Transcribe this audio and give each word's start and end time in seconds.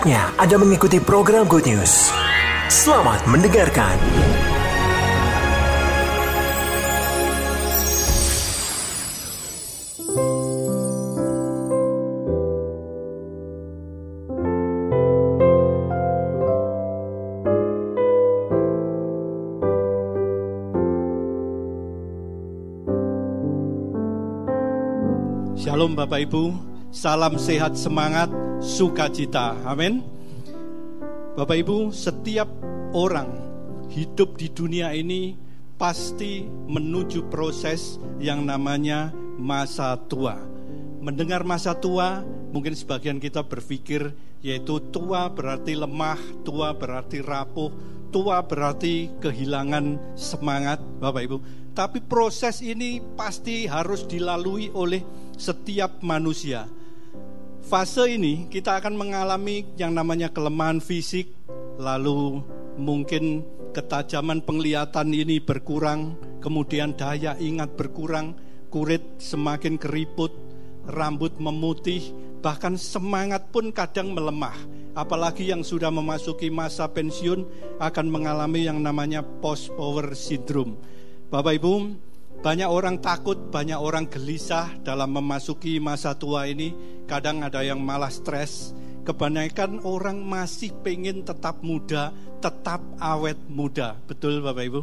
Saatnya 0.00 0.32
Anda 0.40 0.56
mengikuti 0.56 0.96
program 0.96 1.44
Good 1.44 1.68
News. 1.68 2.08
Selamat 2.72 3.20
mendengarkan. 3.28 4.00
Shalom 25.60 25.92
Bapak 25.92 26.24
Ibu, 26.24 26.56
salam 26.88 27.36
sehat 27.36 27.76
semangat, 27.76 28.32
sukacita. 28.60 29.56
Amin. 29.64 30.04
Bapak 31.34 31.56
Ibu, 31.56 31.90
setiap 31.90 32.46
orang 32.92 33.32
hidup 33.88 34.36
di 34.36 34.52
dunia 34.52 34.92
ini 34.92 35.34
pasti 35.80 36.44
menuju 36.44 37.32
proses 37.32 37.96
yang 38.20 38.44
namanya 38.44 39.10
masa 39.40 39.96
tua. 39.96 40.36
Mendengar 41.00 41.40
masa 41.48 41.72
tua, 41.72 42.20
mungkin 42.52 42.76
sebagian 42.76 43.16
kita 43.16 43.40
berpikir 43.40 44.12
yaitu 44.44 44.80
tua 44.92 45.32
berarti 45.32 45.72
lemah, 45.72 46.20
tua 46.44 46.76
berarti 46.76 47.24
rapuh, 47.24 47.72
tua 48.12 48.44
berarti 48.44 49.08
kehilangan 49.20 50.16
semangat, 50.16 50.80
Bapak 51.00 51.22
Ibu. 51.24 51.36
Tapi 51.72 52.04
proses 52.04 52.60
ini 52.60 53.00
pasti 53.16 53.64
harus 53.64 54.04
dilalui 54.04 54.68
oleh 54.76 55.00
setiap 55.40 56.04
manusia. 56.04 56.68
Fase 57.60 58.16
ini 58.16 58.48
kita 58.48 58.80
akan 58.80 58.96
mengalami 58.96 59.68
yang 59.76 59.92
namanya 59.92 60.32
kelemahan 60.32 60.80
fisik, 60.80 61.28
lalu 61.76 62.40
mungkin 62.80 63.44
ketajaman 63.76 64.42
penglihatan 64.42 65.12
ini 65.12 65.38
berkurang, 65.38 66.16
kemudian 66.40 66.96
daya 66.96 67.36
ingat 67.38 67.76
berkurang, 67.76 68.34
kulit 68.72 69.04
semakin 69.20 69.76
keriput, 69.76 70.32
rambut 70.88 71.36
memutih, 71.38 72.00
bahkan 72.40 72.74
semangat 72.80 73.52
pun 73.52 73.70
kadang 73.70 74.16
melemah. 74.16 74.56
Apalagi 74.96 75.46
yang 75.46 75.62
sudah 75.62 75.92
memasuki 75.92 76.50
masa 76.50 76.90
pensiun 76.90 77.46
akan 77.78 78.06
mengalami 78.10 78.66
yang 78.66 78.82
namanya 78.82 79.22
post 79.22 79.70
power 79.78 80.16
syndrome. 80.18 80.74
Bapak 81.30 81.62
Ibu, 81.62 81.94
banyak 82.40 82.72
orang 82.72 83.04
takut, 83.04 83.36
banyak 83.52 83.76
orang 83.76 84.08
gelisah 84.08 84.72
dalam 84.80 85.12
memasuki 85.12 85.76
masa 85.76 86.16
tua 86.16 86.48
ini. 86.48 86.72
Kadang 87.04 87.44
ada 87.44 87.60
yang 87.60 87.84
malah 87.84 88.08
stres. 88.08 88.72
Kebanyakan 89.04 89.84
orang 89.84 90.24
masih 90.24 90.72
pengen 90.80 91.20
tetap 91.20 91.60
muda, 91.60 92.16
tetap 92.40 92.80
awet 92.96 93.36
muda. 93.48 94.00
Betul 94.08 94.40
Bapak 94.40 94.64
Ibu? 94.72 94.80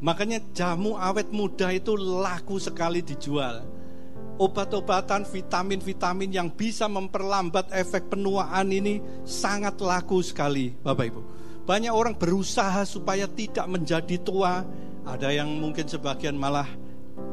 Makanya 0.00 0.40
jamu 0.56 0.96
awet 0.96 1.28
muda 1.28 1.68
itu 1.76 1.92
laku 1.92 2.56
sekali 2.56 3.04
dijual. 3.04 3.68
Obat-obatan, 4.40 5.28
vitamin-vitamin 5.28 6.30
yang 6.30 6.48
bisa 6.48 6.88
memperlambat 6.88 7.68
efek 7.74 8.08
penuaan 8.08 8.72
ini 8.72 9.02
sangat 9.28 9.76
laku 9.82 10.24
sekali 10.24 10.72
Bapak 10.72 11.04
Ibu. 11.04 11.22
Banyak 11.68 11.92
orang 11.92 12.16
berusaha 12.16 12.80
supaya 12.88 13.28
tidak 13.28 13.68
menjadi 13.68 14.16
tua, 14.24 14.64
ada 15.04 15.28
yang 15.28 15.52
mungkin 15.60 15.84
sebagian 15.84 16.32
malah 16.32 16.64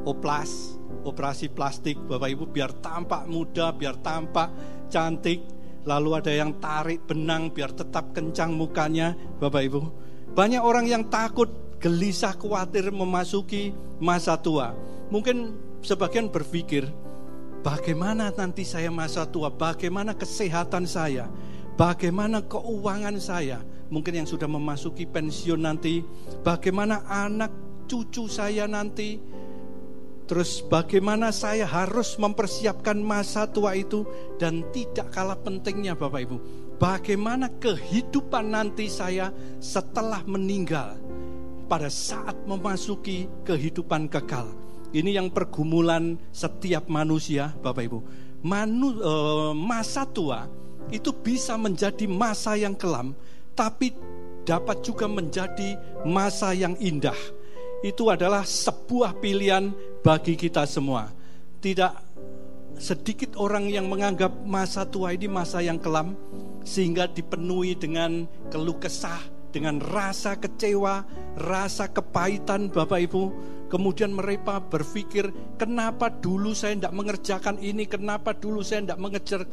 oplas, 0.03 0.75
operasi 1.08 1.47
plastik 1.47 1.95
Bapak 2.03 2.36
Ibu 2.36 2.52
biar 2.52 2.75
tampak 2.83 3.31
muda, 3.31 3.72
biar 3.72 3.95
tampak 4.03 4.52
cantik. 4.91 5.40
Lalu 5.88 6.09
ada 6.19 6.35
yang 6.35 6.59
tarik 6.59 7.07
benang 7.07 7.47
biar 7.47 7.72
tetap 7.79 8.12
kencang 8.12 8.51
mukanya 8.51 9.16
Bapak 9.40 9.72
Ibu. 9.72 9.81
Banyak 10.35 10.59
orang 10.59 10.91
yang 10.91 11.07
takut, 11.07 11.79
gelisah, 11.79 12.35
khawatir 12.35 12.91
memasuki 12.91 13.72
masa 14.03 14.35
tua. 14.35 14.75
Mungkin 15.16 15.56
sebagian 15.79 16.28
berpikir, 16.28 16.91
bagaimana 17.63 18.35
nanti 18.35 18.67
saya 18.67 18.91
masa 18.91 19.23
tua, 19.23 19.47
bagaimana 19.47 20.12
kesehatan 20.12 20.84
saya, 20.84 21.31
bagaimana 21.75 22.44
keuangan 22.47 23.16
saya, 23.19 23.62
mungkin 23.91 24.24
yang 24.24 24.28
sudah 24.28 24.47
memasuki 24.47 25.06
pensiun 25.06 25.62
nanti, 25.62 26.02
bagaimana 26.41 27.03
anak 27.08 27.52
cucu 27.86 28.25
saya 28.31 28.66
nanti, 28.66 29.19
terus 30.25 30.64
bagaimana 30.66 31.30
saya 31.30 31.69
harus 31.69 32.18
mempersiapkan 32.18 32.97
masa 32.97 33.46
tua 33.46 33.78
itu, 33.78 34.08
dan 34.41 34.66
tidak 34.74 35.14
kalah 35.14 35.38
pentingnya 35.38 35.94
Bapak 35.94 36.22
Ibu, 36.25 36.38
bagaimana 36.81 37.52
kehidupan 37.62 38.56
nanti 38.56 38.90
saya 38.90 39.30
setelah 39.62 40.24
meninggal 40.25 40.97
pada 41.69 41.91
saat 41.91 42.35
memasuki 42.47 43.30
kehidupan 43.44 44.09
kekal. 44.09 44.50
Ini 44.96 45.19
yang 45.19 45.28
pergumulan 45.28 46.16
setiap 46.31 46.88
manusia, 46.88 47.52
Bapak 47.59 47.84
Ibu. 47.84 48.00
Manu, 48.46 48.96
e, 49.02 49.14
masa 49.58 50.06
tua 50.06 50.46
itu 50.94 51.13
bisa 51.13 51.57
menjadi 51.57 52.06
masa 52.06 52.57
yang 52.57 52.78
kelam, 52.78 53.18
tapi 53.57 53.96
dapat 54.46 54.85
juga 54.85 55.09
menjadi 55.09 55.78
masa 56.06 56.53
yang 56.53 56.78
indah. 56.78 57.18
Itu 57.81 58.09
adalah 58.13 58.46
sebuah 58.46 59.18
pilihan 59.22 59.73
bagi 60.06 60.38
kita 60.38 60.66
semua. 60.69 61.09
Tidak 61.62 61.94
sedikit 62.78 63.40
orang 63.40 63.72
yang 63.72 63.90
menganggap 63.90 64.31
masa 64.46 64.85
tua 64.85 65.16
ini 65.16 65.25
masa 65.25 65.63
yang 65.66 65.81
kelam, 65.81 66.13
sehingga 66.66 67.09
dipenuhi 67.09 67.78
dengan 67.78 68.25
keluh 68.50 68.78
kesah, 68.78 69.22
dengan 69.55 69.79
rasa 69.79 70.35
kecewa, 70.35 71.07
rasa 71.39 71.88
kepahitan, 71.88 72.67
Bapak 72.67 72.99
Ibu. 73.07 73.23
Kemudian 73.66 74.13
mereka 74.13 74.61
berpikir, 74.61 75.33
kenapa 75.57 76.13
dulu 76.13 76.53
saya 76.53 76.77
tidak 76.77 76.93
mengerjakan 76.93 77.57
ini, 77.57 77.89
kenapa 77.89 78.38
dulu 78.38 78.61
saya 78.61 78.85
tidak 78.85 79.01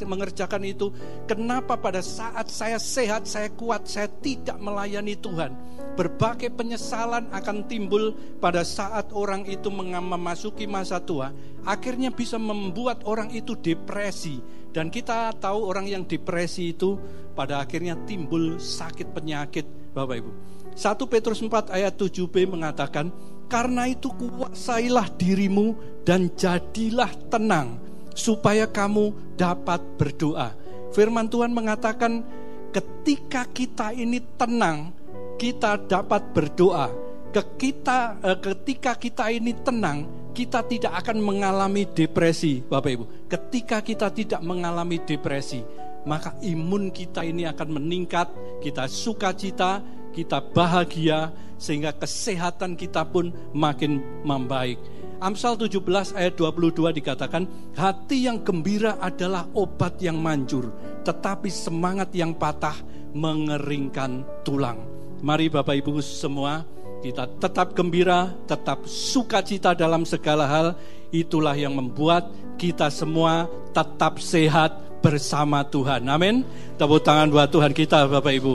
mengerjakan 0.04 0.62
itu, 0.68 0.92
kenapa 1.24 1.80
pada 1.80 2.04
saat 2.04 2.52
saya 2.52 2.76
sehat, 2.76 3.24
saya 3.24 3.48
kuat, 3.56 3.88
saya 3.88 4.12
tidak 4.20 4.60
melayani 4.60 5.16
Tuhan. 5.16 5.56
Berbagai 5.96 6.52
penyesalan 6.52 7.32
akan 7.32 7.64
timbul 7.64 8.12
pada 8.36 8.68
saat 8.68 9.08
orang 9.16 9.48
itu 9.48 9.72
memasuki 9.72 10.68
masa 10.68 11.00
tua, 11.00 11.32
akhirnya 11.64 12.12
bisa 12.12 12.36
membuat 12.36 13.08
orang 13.08 13.32
itu 13.32 13.56
depresi. 13.56 14.44
Dan 14.72 14.92
kita 14.92 15.32
tahu 15.40 15.68
orang 15.72 15.88
yang 15.88 16.04
depresi 16.04 16.76
itu 16.76 17.00
pada 17.32 17.64
akhirnya 17.64 17.96
timbul 18.04 18.60
sakit 18.60 19.08
penyakit, 19.16 19.81
Bapak 19.92 20.16
Ibu. 20.18 20.30
1 20.72 21.12
Petrus 21.12 21.40
4 21.44 21.68
ayat 21.68 21.92
7b 21.94 22.48
mengatakan, 22.48 23.12
karena 23.52 23.84
itu 23.84 24.08
kuasailah 24.08 25.12
dirimu 25.20 25.76
dan 26.08 26.32
jadilah 26.32 27.12
tenang 27.28 27.76
supaya 28.16 28.64
kamu 28.64 29.36
dapat 29.36 29.84
berdoa. 30.00 30.56
Firman 30.96 31.28
Tuhan 31.28 31.52
mengatakan 31.52 32.24
ketika 32.72 33.44
kita 33.52 33.92
ini 33.92 34.20
tenang, 34.40 34.96
kita 35.36 35.76
dapat 35.76 36.32
berdoa. 36.32 36.88
Kita, 37.32 38.20
eh, 38.20 38.38
ketika 38.40 38.92
kita 38.96 39.32
ini 39.32 39.56
tenang, 39.60 40.04
kita 40.32 40.64
tidak 40.64 40.92
akan 41.04 41.20
mengalami 41.20 41.84
depresi, 41.88 42.64
Bapak 42.64 42.90
Ibu. 42.92 43.04
Ketika 43.28 43.84
kita 43.84 44.08
tidak 44.12 44.40
mengalami 44.40 45.00
depresi, 45.00 45.60
maka 46.04 46.34
imun 46.42 46.90
kita 46.90 47.22
ini 47.22 47.46
akan 47.46 47.78
meningkat, 47.78 48.28
kita 48.62 48.86
sukacita, 48.90 49.82
kita 50.12 50.42
bahagia, 50.52 51.32
sehingga 51.56 51.94
kesehatan 51.94 52.74
kita 52.74 53.06
pun 53.06 53.30
makin 53.54 54.02
membaik. 54.26 54.78
Amsal 55.22 55.54
17 55.54 56.18
ayat 56.18 56.34
22 56.34 56.90
dikatakan, 56.98 57.46
hati 57.78 58.26
yang 58.26 58.42
gembira 58.42 58.98
adalah 58.98 59.46
obat 59.54 60.02
yang 60.02 60.18
manjur, 60.18 60.74
tetapi 61.06 61.46
semangat 61.46 62.10
yang 62.10 62.34
patah 62.34 62.74
mengeringkan 63.14 64.26
tulang. 64.42 64.82
Mari 65.22 65.46
Bapak 65.46 65.78
Ibu 65.78 66.02
semua, 66.02 66.66
kita 67.06 67.30
tetap 67.38 67.78
gembira, 67.78 68.34
tetap 68.50 68.82
sukacita 68.90 69.78
dalam 69.78 70.02
segala 70.02 70.50
hal. 70.50 70.74
Itulah 71.14 71.54
yang 71.54 71.78
membuat 71.78 72.26
kita 72.58 72.90
semua 72.90 73.46
tetap 73.70 74.18
sehat 74.18 74.74
bersama 75.02 75.66
Tuhan. 75.66 76.06
Amin. 76.06 76.46
Tepuk 76.78 77.02
tangan 77.02 77.28
buat 77.28 77.50
Tuhan 77.50 77.74
kita 77.74 78.06
Bapak 78.06 78.32
Ibu. 78.32 78.54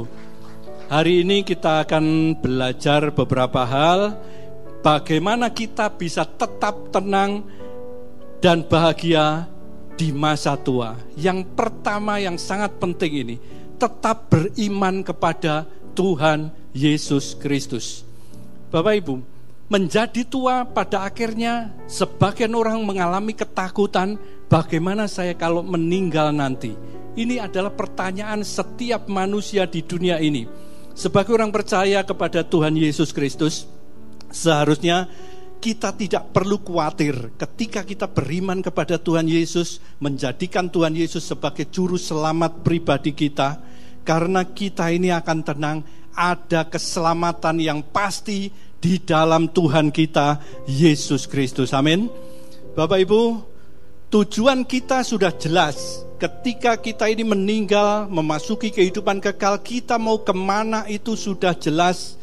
Hari 0.88 1.28
ini 1.28 1.44
kita 1.44 1.84
akan 1.84 2.40
belajar 2.40 3.12
beberapa 3.12 3.68
hal 3.68 4.16
bagaimana 4.80 5.52
kita 5.52 5.92
bisa 5.92 6.24
tetap 6.24 6.96
tenang 6.96 7.44
dan 8.40 8.64
bahagia 8.64 9.52
di 10.00 10.16
masa 10.16 10.56
tua. 10.56 10.96
Yang 11.20 11.44
pertama 11.60 12.24
yang 12.24 12.40
sangat 12.40 12.80
penting 12.80 13.28
ini, 13.28 13.36
tetap 13.76 14.32
beriman 14.32 15.04
kepada 15.04 15.68
Tuhan 15.92 16.56
Yesus 16.72 17.36
Kristus. 17.36 18.08
Bapak 18.72 18.96
Ibu, 19.04 19.16
menjadi 19.68 20.24
tua 20.24 20.64
pada 20.64 21.04
akhirnya 21.04 21.76
sebagian 21.92 22.56
orang 22.56 22.80
mengalami 22.88 23.36
ketakutan 23.36 24.16
bagaimana 24.48 25.06
saya 25.08 25.36
kalau 25.36 25.64
meninggal 25.64 26.32
nanti. 26.32 26.74
Ini 27.18 27.42
adalah 27.42 27.74
pertanyaan 27.74 28.46
setiap 28.46 29.10
manusia 29.10 29.66
di 29.66 29.82
dunia 29.82 30.22
ini. 30.22 30.46
Sebagai 30.94 31.34
orang 31.34 31.50
percaya 31.50 32.06
kepada 32.06 32.46
Tuhan 32.46 32.78
Yesus 32.78 33.10
Kristus, 33.10 33.66
seharusnya 34.30 35.10
kita 35.58 35.94
tidak 35.98 36.30
perlu 36.30 36.62
khawatir 36.62 37.34
ketika 37.42 37.82
kita 37.82 38.06
beriman 38.06 38.62
kepada 38.62 39.02
Tuhan 39.02 39.26
Yesus, 39.26 39.82
menjadikan 39.98 40.70
Tuhan 40.70 40.94
Yesus 40.94 41.26
sebagai 41.26 41.66
juru 41.74 41.98
selamat 41.98 42.62
pribadi 42.62 43.18
kita, 43.18 43.62
karena 44.06 44.46
kita 44.46 44.94
ini 44.94 45.10
akan 45.10 45.40
tenang, 45.42 45.78
ada 46.14 46.70
keselamatan 46.70 47.58
yang 47.62 47.82
pasti 47.82 48.54
di 48.78 49.02
dalam 49.02 49.50
Tuhan 49.50 49.90
kita, 49.90 50.38
Yesus 50.70 51.26
Kristus. 51.26 51.74
Amin. 51.74 52.10
Bapak 52.78 53.02
Ibu, 53.02 53.22
tujuan 54.10 54.64
kita 54.64 55.04
sudah 55.04 55.32
jelas. 55.36 56.04
Ketika 56.18 56.80
kita 56.82 57.06
ini 57.14 57.22
meninggal, 57.22 58.10
memasuki 58.10 58.74
kehidupan 58.74 59.22
kekal, 59.22 59.62
kita 59.62 60.02
mau 60.02 60.18
ke 60.18 60.34
mana 60.34 60.90
itu 60.90 61.14
sudah 61.14 61.54
jelas 61.54 62.18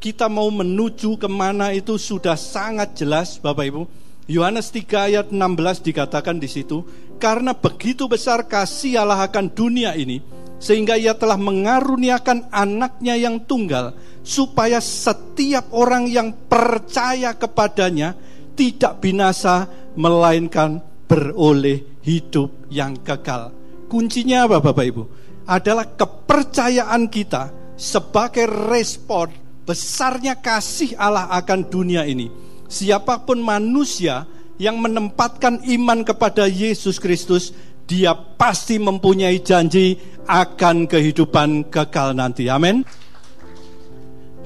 kita 0.00 0.32
mau 0.32 0.48
menuju 0.48 1.20
ke 1.20 1.28
mana 1.28 1.76
itu 1.76 2.00
sudah 2.00 2.34
sangat 2.34 2.96
jelas 2.96 3.36
Bapak 3.36 3.68
Ibu. 3.68 3.82
Yohanes 4.24 4.72
3 4.72 5.12
ayat 5.12 5.26
16 5.28 5.84
dikatakan 5.84 6.40
di 6.40 6.48
situ, 6.48 6.88
karena 7.20 7.52
begitu 7.52 8.08
besar 8.08 8.48
kasih 8.48 9.04
Allah 9.04 9.28
akan 9.28 9.52
dunia 9.52 9.92
ini, 9.92 10.24
sehingga 10.56 10.96
ia 10.96 11.12
telah 11.12 11.36
mengaruniakan 11.36 12.48
anaknya 12.48 13.18
yang 13.20 13.44
tunggal, 13.44 13.92
supaya 14.24 14.80
setiap 14.80 15.68
orang 15.76 16.08
yang 16.08 16.32
percaya 16.48 17.36
kepadanya 17.36 18.16
tidak 18.56 19.04
binasa, 19.04 19.68
melainkan 19.98 20.80
beroleh 21.10 21.98
hidup 22.06 22.70
yang 22.70 22.94
kekal. 23.02 23.50
Kuncinya 23.90 24.46
apa 24.46 24.62
Bapak 24.62 24.84
Ibu? 24.86 25.02
Adalah 25.50 25.98
kepercayaan 25.98 27.10
kita 27.10 27.74
sebagai 27.74 28.46
respon 28.46 29.34
besarnya 29.66 30.38
kasih 30.38 30.94
Allah 30.94 31.26
akan 31.34 31.66
dunia 31.66 32.06
ini. 32.06 32.30
Siapa 32.70 33.26
pun 33.26 33.42
manusia 33.42 34.22
yang 34.62 34.78
menempatkan 34.78 35.66
iman 35.66 36.06
kepada 36.06 36.46
Yesus 36.46 37.02
Kristus, 37.02 37.50
dia 37.90 38.14
pasti 38.14 38.78
mempunyai 38.78 39.42
janji 39.42 39.98
akan 40.30 40.86
kehidupan 40.86 41.66
kekal 41.74 42.14
nanti. 42.14 42.46
Amin. 42.46 42.86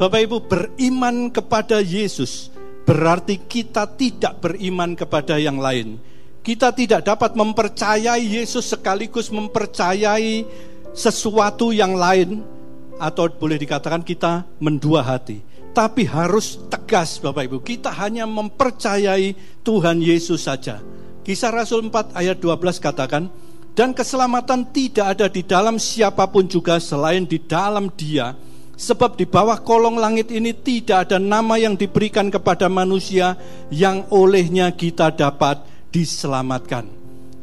Bapak 0.00 0.20
Ibu, 0.24 0.48
beriman 0.48 1.28
kepada 1.28 1.84
Yesus 1.84 2.48
berarti 2.88 3.44
kita 3.44 3.92
tidak 4.00 4.40
beriman 4.40 4.96
kepada 4.96 5.36
yang 5.36 5.60
lain. 5.60 6.00
Kita 6.44 6.76
tidak 6.76 7.08
dapat 7.08 7.32
mempercayai 7.32 8.20
Yesus 8.20 8.68
sekaligus 8.68 9.32
mempercayai 9.32 10.44
sesuatu 10.92 11.72
yang 11.72 11.96
lain 11.96 12.44
atau 13.00 13.32
boleh 13.32 13.56
dikatakan 13.56 14.04
kita 14.04 14.44
mendua 14.60 15.00
hati. 15.00 15.40
Tapi 15.72 16.04
harus 16.04 16.60
tegas 16.68 17.16
Bapak 17.16 17.48
Ibu, 17.48 17.58
kita 17.64 17.88
hanya 17.96 18.28
mempercayai 18.28 19.32
Tuhan 19.64 20.04
Yesus 20.04 20.44
saja. 20.44 20.84
Kisah 21.24 21.48
Rasul 21.48 21.88
4 21.88 22.12
ayat 22.12 22.36
12 22.36 22.76
katakan, 22.76 23.32
dan 23.72 23.96
keselamatan 23.96 24.68
tidak 24.68 25.16
ada 25.16 25.26
di 25.32 25.42
dalam 25.42 25.80
siapa 25.80 26.28
pun 26.28 26.44
juga 26.44 26.76
selain 26.76 27.24
di 27.24 27.40
dalam 27.40 27.88
dia, 27.96 28.36
sebab 28.76 29.16
di 29.16 29.24
bawah 29.24 29.58
kolong 29.64 29.96
langit 29.96 30.28
ini 30.28 30.52
tidak 30.52 31.08
ada 31.08 31.18
nama 31.18 31.56
yang 31.56 31.74
diberikan 31.74 32.28
kepada 32.28 32.68
manusia 32.68 33.34
yang 33.72 34.04
olehnya 34.12 34.70
kita 34.76 35.10
dapat 35.10 35.73
diselamatkan. 35.94 36.90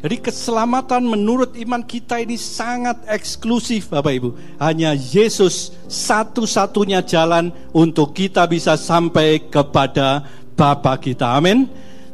Jadi 0.01 0.17
keselamatan 0.17 1.05
menurut 1.05 1.53
iman 1.61 1.85
kita 1.85 2.19
ini 2.19 2.33
sangat 2.33 3.05
eksklusif 3.05 3.87
Bapak 3.93 4.13
Ibu. 4.17 4.29
Hanya 4.57 4.97
Yesus 4.97 5.71
satu-satunya 5.85 7.05
jalan 7.05 7.53
untuk 7.69 8.17
kita 8.17 8.49
bisa 8.49 8.75
sampai 8.75 9.45
kepada 9.45 10.25
Bapa 10.57 10.97
kita. 10.97 11.37
Amin. 11.37 11.69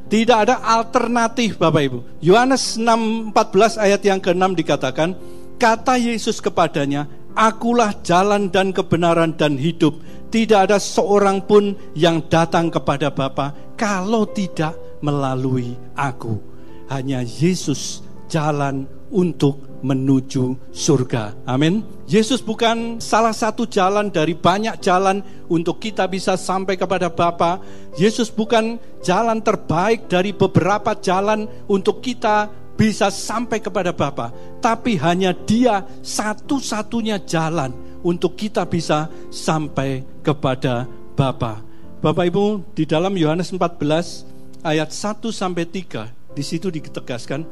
Tidak 0.07 0.35
ada 0.35 0.59
alternatif 0.67 1.55
Bapak 1.55 1.83
Ibu. 1.87 1.99
Yohanes 2.19 2.75
6:14 2.75 3.79
ayat 3.79 4.03
yang 4.03 4.19
ke-6 4.19 4.51
dikatakan, 4.51 5.15
kata 5.55 5.95
Yesus 5.95 6.43
kepadanya, 6.43 7.07
"Akulah 7.39 7.95
jalan 8.03 8.51
dan 8.51 8.75
kebenaran 8.75 9.31
dan 9.39 9.55
hidup. 9.55 9.95
Tidak 10.27 10.59
ada 10.59 10.75
seorang 10.75 11.39
pun 11.39 11.71
yang 11.95 12.19
datang 12.27 12.67
kepada 12.67 13.15
Bapa 13.15 13.55
kalau 13.79 14.27
tidak 14.27 14.86
melalui 15.01 15.75
aku." 15.95 16.57
hanya 16.87 17.23
Yesus 17.23 18.03
jalan 18.27 18.87
untuk 19.07 19.63
menuju 19.79 20.73
surga. 20.73 21.47
Amin. 21.47 21.85
Yesus 22.09 22.43
bukan 22.43 22.99
salah 22.99 23.31
satu 23.31 23.63
jalan 23.69 24.11
dari 24.11 24.35
banyak 24.35 24.83
jalan 24.83 25.23
untuk 25.47 25.79
kita 25.79 26.09
bisa 26.11 26.35
sampai 26.35 26.75
kepada 26.75 27.07
Bapa. 27.07 27.61
Yesus 27.95 28.27
bukan 28.27 28.81
jalan 28.99 29.39
terbaik 29.39 30.11
dari 30.11 30.35
beberapa 30.35 30.97
jalan 30.97 31.47
untuk 31.71 32.03
kita 32.03 32.51
bisa 32.75 33.09
sampai 33.09 33.57
kepada 33.63 33.89
Bapa, 33.95 34.29
tapi 34.61 34.99
hanya 35.01 35.33
Dia 35.33 35.81
satu-satunya 36.03 37.25
jalan 37.25 37.73
untuk 38.05 38.37
kita 38.37 38.69
bisa 38.69 39.09
sampai 39.33 40.05
kepada 40.21 40.85
Bapa. 41.17 41.63
Bapak 41.97 42.29
Ibu, 42.29 42.77
di 42.77 42.85
dalam 42.85 43.17
Yohanes 43.17 43.49
14 43.49 44.36
ayat 44.67 44.91
1 44.91 45.23
sampai 45.31 45.63
3 45.63 46.11
di 46.35 46.43
situ 46.43 46.67
ditegaskan, 46.67 47.47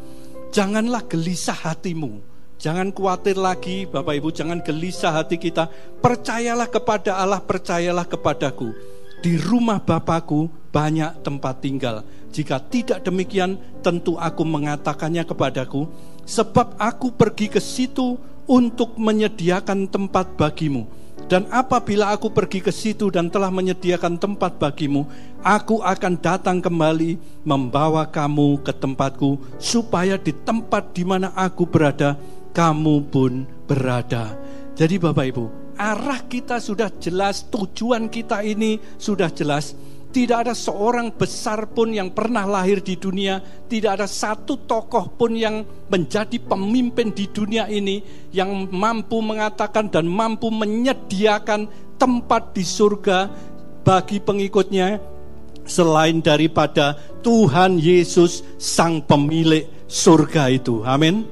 janganlah 0.52 1.08
gelisah 1.08 1.56
hatimu. 1.56 2.20
Jangan 2.60 2.92
khawatir 2.92 3.40
lagi 3.40 3.88
Bapak 3.88 4.16
Ibu, 4.20 4.30
jangan 4.36 4.60
gelisah 4.60 5.16
hati 5.16 5.40
kita. 5.40 5.72
Percayalah 6.04 6.68
kepada 6.68 7.16
Allah, 7.16 7.40
percayalah 7.40 8.04
kepadaku. 8.04 8.76
Di 9.24 9.40
rumah 9.40 9.80
Bapakku 9.80 10.52
banyak 10.76 11.24
tempat 11.24 11.64
tinggal. 11.64 12.04
Jika 12.36 12.60
tidak 12.68 13.00
demikian, 13.04 13.60
tentu 13.80 14.20
aku 14.20 14.44
mengatakannya 14.44 15.24
kepadaku, 15.24 15.88
sebab 16.28 16.76
aku 16.76 17.16
pergi 17.16 17.48
ke 17.48 17.64
situ 17.64 18.20
untuk 18.46 19.00
menyediakan 19.00 19.88
tempat 19.88 20.36
bagimu 20.36 20.86
dan 21.26 21.50
apabila 21.50 22.14
aku 22.14 22.30
pergi 22.30 22.62
ke 22.62 22.70
situ 22.70 23.10
dan 23.10 23.34
telah 23.34 23.50
menyediakan 23.50 24.22
tempat 24.22 24.62
bagimu, 24.62 25.10
aku 25.46 25.86
akan 25.86 26.18
datang 26.18 26.58
kembali 26.58 27.46
membawa 27.46 28.10
kamu 28.10 28.66
ke 28.66 28.74
tempatku, 28.74 29.38
supaya 29.62 30.18
di 30.18 30.34
tempat 30.34 30.98
di 30.98 31.06
mana 31.06 31.30
aku 31.38 31.70
berada, 31.70 32.18
kamu 32.50 33.06
pun 33.14 33.46
berada. 33.70 34.34
Jadi, 34.74 34.98
Bapak 34.98 35.26
Ibu, 35.30 35.46
arah 35.78 36.26
kita 36.26 36.58
sudah 36.58 36.90
jelas, 36.98 37.46
tujuan 37.54 38.10
kita 38.10 38.42
ini 38.42 38.82
sudah 38.98 39.30
jelas. 39.30 39.78
Tidak 40.16 40.48
ada 40.48 40.56
seorang 40.56 41.12
besar 41.12 41.68
pun 41.76 41.92
yang 41.92 42.08
pernah 42.08 42.48
lahir 42.48 42.80
di 42.80 42.96
dunia, 42.96 43.44
tidak 43.68 44.00
ada 44.00 44.08
satu 44.08 44.64
tokoh 44.64 45.12
pun 45.12 45.36
yang 45.36 45.68
menjadi 45.92 46.40
pemimpin 46.40 47.12
di 47.12 47.28
dunia 47.28 47.68
ini 47.68 48.00
yang 48.32 48.72
mampu 48.72 49.20
mengatakan 49.20 49.92
dan 49.92 50.08
mampu 50.08 50.48
menyediakan 50.48 51.68
tempat 52.00 52.56
di 52.56 52.64
surga 52.64 53.28
bagi 53.84 54.24
pengikutnya 54.24 55.15
selain 55.66 56.22
daripada 56.22 56.96
Tuhan 57.26 57.82
Yesus 57.82 58.46
sang 58.62 59.02
pemilik 59.04 59.66
surga 59.90 60.54
itu. 60.54 60.86
Amin. 60.86 61.26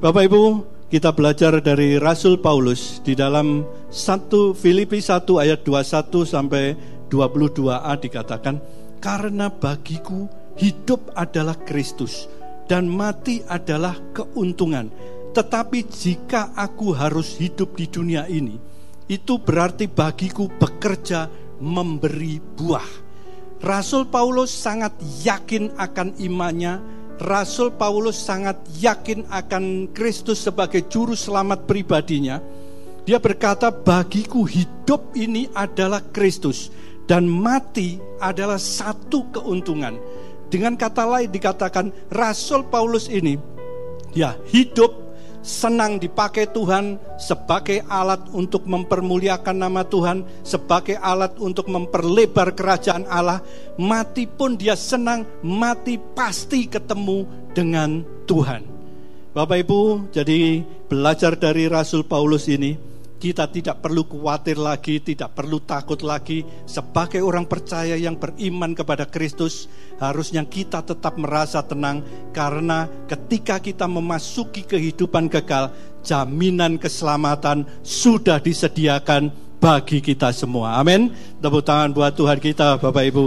Bapak 0.00 0.28
Ibu, 0.28 0.42
kita 0.92 1.12
belajar 1.12 1.56
dari 1.60 1.96
Rasul 1.96 2.40
Paulus 2.40 3.00
di 3.04 3.16
dalam 3.16 3.64
1 3.92 4.56
Filipi 4.56 5.00
1 5.00 5.24
ayat 5.40 5.60
21 5.64 6.24
sampai 6.24 6.64
22a 7.08 7.92
dikatakan, 7.96 8.60
karena 9.00 9.48
bagiku 9.48 10.26
hidup 10.58 11.12
adalah 11.14 11.54
Kristus 11.62 12.26
dan 12.66 12.90
mati 12.90 13.44
adalah 13.46 13.94
keuntungan. 14.12 14.90
Tetapi 15.36 15.78
jika 15.92 16.56
aku 16.56 16.96
harus 16.96 17.36
hidup 17.36 17.76
di 17.76 17.86
dunia 17.92 18.24
ini, 18.24 18.56
itu 19.06 19.38
berarti 19.38 19.86
bagiku 19.86 20.48
bekerja 20.48 21.28
memberi 21.60 22.40
buah. 22.40 23.05
Rasul 23.64 24.08
Paulus 24.08 24.52
sangat 24.52 24.92
yakin 25.24 25.72
akan 25.80 26.16
imannya. 26.20 26.80
Rasul 27.16 27.72
Paulus 27.72 28.20
sangat 28.20 28.60
yakin 28.76 29.24
akan 29.32 29.88
Kristus 29.96 30.44
sebagai 30.44 30.84
juru 30.84 31.16
selamat 31.16 31.64
pribadinya. 31.64 32.36
Dia 33.08 33.16
berkata, 33.16 33.72
"Bagiku 33.72 34.44
hidup 34.44 35.16
ini 35.16 35.48
adalah 35.56 36.04
Kristus 36.12 36.68
dan 37.06 37.30
mati 37.30 38.02
adalah 38.18 38.58
satu 38.58 39.30
keuntungan. 39.30 39.96
Dengan 40.50 40.74
kata 40.74 41.06
lain 41.06 41.30
dikatakan 41.30 41.90
Rasul 42.10 42.66
Paulus 42.66 43.10
ini 43.10 43.38
ya 44.14 44.34
hidup 44.50 45.05
senang 45.46 46.02
dipakai 46.02 46.50
Tuhan 46.50 46.98
sebagai 47.22 47.86
alat 47.86 48.26
untuk 48.34 48.66
mempermuliakan 48.66 49.56
nama 49.62 49.86
Tuhan, 49.86 50.26
sebagai 50.42 50.98
alat 50.98 51.38
untuk 51.38 51.70
memperlebar 51.70 52.58
kerajaan 52.58 53.06
Allah. 53.06 53.38
Mati 53.78 54.26
pun 54.26 54.58
dia 54.58 54.74
senang, 54.74 55.22
mati 55.46 56.02
pasti 56.18 56.66
ketemu 56.66 57.22
dengan 57.54 58.02
Tuhan. 58.26 58.66
Bapak 59.30 59.62
Ibu, 59.62 60.10
jadi 60.10 60.66
belajar 60.90 61.38
dari 61.38 61.70
Rasul 61.70 62.02
Paulus 62.02 62.50
ini, 62.50 62.74
kita 63.16 63.48
tidak 63.48 63.80
perlu 63.80 64.04
khawatir 64.04 64.60
lagi, 64.60 65.00
tidak 65.00 65.32
perlu 65.32 65.60
takut 65.64 66.00
lagi. 66.04 66.44
Sebagai 66.68 67.24
orang 67.24 67.48
percaya 67.48 67.96
yang 67.96 68.20
beriman 68.20 68.76
kepada 68.76 69.08
Kristus, 69.08 69.68
harusnya 69.96 70.44
kita 70.44 70.84
tetap 70.84 71.16
merasa 71.16 71.64
tenang 71.64 72.04
karena 72.36 72.86
ketika 73.08 73.56
kita 73.56 73.88
memasuki 73.88 74.68
kehidupan 74.68 75.32
kekal, 75.32 75.72
jaminan 76.04 76.76
keselamatan 76.76 77.64
sudah 77.80 78.36
disediakan 78.38 79.32
bagi 79.56 80.04
kita 80.04 80.30
semua. 80.36 80.76
Amin. 80.76 81.10
Tepuk 81.40 81.64
tangan 81.64 81.96
buat 81.96 82.12
Tuhan 82.12 82.36
kita, 82.36 82.76
Bapak 82.76 83.04
Ibu. 83.08 83.26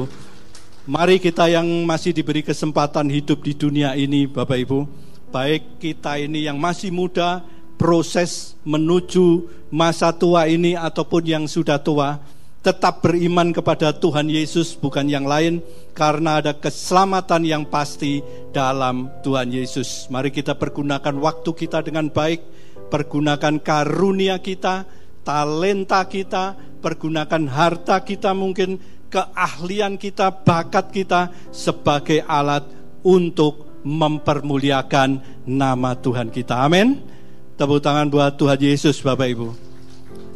Mari 0.90 1.22
kita 1.22 1.50
yang 1.50 1.66
masih 1.86 2.14
diberi 2.14 2.42
kesempatan 2.42 3.10
hidup 3.10 3.46
di 3.46 3.54
dunia 3.54 3.94
ini, 3.94 4.26
Bapak 4.26 4.58
Ibu 4.58 5.10
baik 5.30 5.78
kita 5.78 6.18
ini 6.18 6.50
yang 6.50 6.58
masih 6.58 6.90
muda, 6.90 7.46
proses 7.80 8.60
menuju 8.68 9.48
masa 9.72 10.12
tua 10.12 10.52
ini 10.52 10.76
ataupun 10.76 11.24
yang 11.24 11.46
sudah 11.48 11.80
tua, 11.80 12.20
tetap 12.60 13.00
beriman 13.00 13.56
kepada 13.56 13.96
Tuhan 13.96 14.28
Yesus 14.28 14.76
bukan 14.76 15.08
yang 15.08 15.24
lain 15.24 15.64
karena 15.96 16.44
ada 16.44 16.52
keselamatan 16.52 17.48
yang 17.48 17.64
pasti 17.64 18.20
dalam 18.52 19.08
Tuhan 19.24 19.56
Yesus. 19.56 20.12
Mari 20.12 20.36
kita 20.36 20.60
pergunakan 20.60 21.16
waktu 21.24 21.56
kita 21.56 21.80
dengan 21.88 22.12
baik, 22.12 22.44
pergunakan 22.92 23.64
karunia 23.64 24.44
kita, 24.44 24.84
talenta 25.24 26.04
kita, 26.04 26.60
pergunakan 26.84 27.48
harta 27.48 28.04
kita 28.04 28.36
mungkin, 28.36 28.76
keahlian 29.08 29.96
kita, 29.96 30.44
bakat 30.44 30.92
kita 30.92 31.32
sebagai 31.56 32.28
alat 32.28 32.68
untuk 33.08 33.80
mempermuliakan 33.88 35.24
nama 35.48 35.96
Tuhan 35.96 36.28
kita. 36.28 36.60
Amin. 36.60 37.19
Tepuk 37.60 37.84
tangan 37.84 38.08
buat 38.08 38.40
Tuhan 38.40 38.56
Yesus 38.56 39.04
Bapak 39.04 39.36
Ibu. 39.36 39.52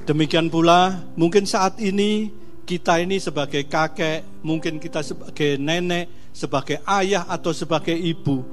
Demikian 0.03 0.51
pula 0.51 1.07
mungkin 1.15 1.47
saat 1.47 1.79
ini 1.79 2.27
kita 2.67 2.99
ini 2.99 3.15
sebagai 3.15 3.63
kakek, 3.63 4.43
mungkin 4.43 4.75
kita 4.75 4.99
sebagai 4.99 5.55
nenek, 5.55 6.11
sebagai 6.35 6.83
ayah 6.83 7.23
atau 7.31 7.55
sebagai 7.55 7.95
ibu. 7.95 8.43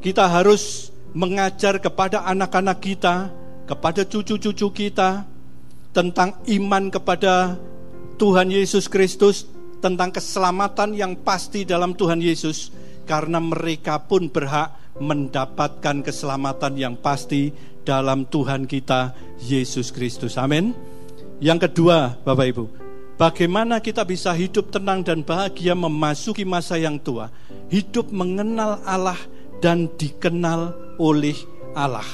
Kita 0.00 0.24
harus 0.24 0.88
mengajar 1.12 1.76
kepada 1.84 2.24
anak-anak 2.24 2.80
kita, 2.80 3.28
kepada 3.68 4.08
cucu-cucu 4.08 4.72
kita 4.72 5.28
tentang 5.92 6.40
iman 6.48 6.88
kepada 6.88 7.60
Tuhan 8.16 8.48
Yesus 8.48 8.88
Kristus, 8.88 9.44
tentang 9.84 10.16
keselamatan 10.16 10.96
yang 10.96 11.12
pasti 11.20 11.68
dalam 11.68 11.92
Tuhan 11.92 12.24
Yesus 12.24 12.72
karena 13.04 13.36
mereka 13.36 14.00
pun 14.00 14.32
berhak 14.32 14.80
mendapatkan 15.00 16.04
keselamatan 16.04 16.76
yang 16.76 16.94
pasti 17.00 17.71
dalam 17.82 18.26
Tuhan 18.26 18.66
kita 18.66 19.14
Yesus 19.42 19.90
Kristus. 19.90 20.38
Amin. 20.38 20.74
Yang 21.42 21.70
kedua, 21.70 22.16
Bapak 22.22 22.46
Ibu, 22.54 22.64
bagaimana 23.18 23.82
kita 23.82 24.06
bisa 24.06 24.30
hidup 24.32 24.70
tenang 24.70 25.02
dan 25.02 25.26
bahagia 25.26 25.74
memasuki 25.74 26.46
masa 26.46 26.78
yang 26.78 27.02
tua? 27.02 27.30
Hidup 27.68 28.14
mengenal 28.14 28.78
Allah 28.86 29.18
dan 29.58 29.90
dikenal 29.98 30.74
oleh 31.02 31.34
Allah. 31.74 32.06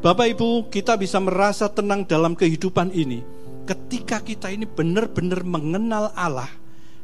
Bapak 0.00 0.38
Ibu, 0.38 0.70
kita 0.70 0.94
bisa 0.94 1.18
merasa 1.18 1.66
tenang 1.66 2.06
dalam 2.06 2.38
kehidupan 2.38 2.92
ini 2.94 3.34
ketika 3.64 4.20
kita 4.20 4.52
ini 4.52 4.68
benar-benar 4.68 5.40
mengenal 5.42 6.12
Allah 6.12 6.48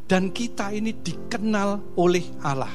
dan 0.04 0.28
kita 0.28 0.70
ini 0.76 0.92
dikenal 0.92 1.96
oleh 1.96 2.24
Allah 2.44 2.70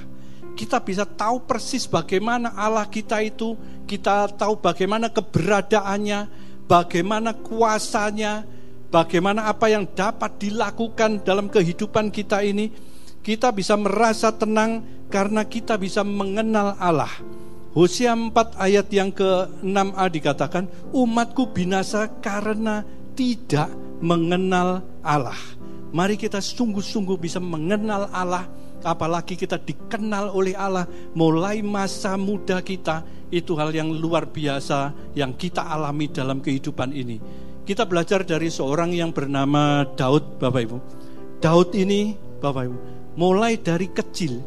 kita 0.55 0.79
bisa 0.79 1.03
tahu 1.03 1.43
persis 1.43 1.83
bagaimana 1.85 2.55
Allah 2.55 2.87
kita 2.87 3.19
itu, 3.19 3.59
kita 3.85 4.31
tahu 4.33 4.57
bagaimana 4.57 5.11
keberadaannya, 5.11 6.19
bagaimana 6.65 7.35
kuasanya, 7.35 8.47
bagaimana 8.89 9.51
apa 9.51 9.67
yang 9.67 9.83
dapat 9.85 10.39
dilakukan 10.39 11.21
dalam 11.27 11.51
kehidupan 11.51 12.09
kita 12.09 12.41
ini. 12.41 12.71
Kita 13.19 13.51
bisa 13.51 13.75
merasa 13.75 14.31
tenang 14.31 14.85
karena 15.11 15.43
kita 15.43 15.75
bisa 15.75 16.05
mengenal 16.05 16.77
Allah. 16.77 17.11
Hosea 17.75 18.15
4 18.15 18.31
ayat 18.55 18.87
yang 18.93 19.11
ke-6a 19.11 20.05
dikatakan, 20.07 20.63
umatku 20.95 21.51
binasa 21.51 22.07
karena 22.23 22.87
tidak 23.17 23.67
mengenal 23.99 24.79
Allah. 25.03 25.35
Mari 25.91 26.15
kita 26.15 26.39
sungguh-sungguh 26.39 27.19
bisa 27.19 27.43
mengenal 27.43 28.07
Allah 28.15 28.47
apalagi 28.85 29.33
kita 29.33 29.57
dikenal 29.57 30.29
oleh 30.29 30.53
Allah 30.53 30.85
mulai 31.17 31.65
masa 31.65 32.13
muda 32.15 32.61
kita 32.61 33.01
itu 33.33 33.57
hal 33.57 33.73
yang 33.73 33.89
luar 33.89 34.29
biasa 34.29 34.93
yang 35.17 35.33
kita 35.33 35.65
alami 35.65 36.07
dalam 36.13 36.39
kehidupan 36.39 36.93
ini. 36.93 37.17
Kita 37.65 37.89
belajar 37.89 38.21
dari 38.21 38.53
seorang 38.53 38.93
yang 38.93 39.09
bernama 39.09 39.89
Daud, 39.97 40.37
Bapak 40.37 40.61
Ibu. 40.69 40.77
Daud 41.41 41.73
ini, 41.73 42.13
Bapak 42.37 42.69
Ibu, 42.69 42.77
mulai 43.17 43.57
dari 43.57 43.89
kecil 43.89 44.37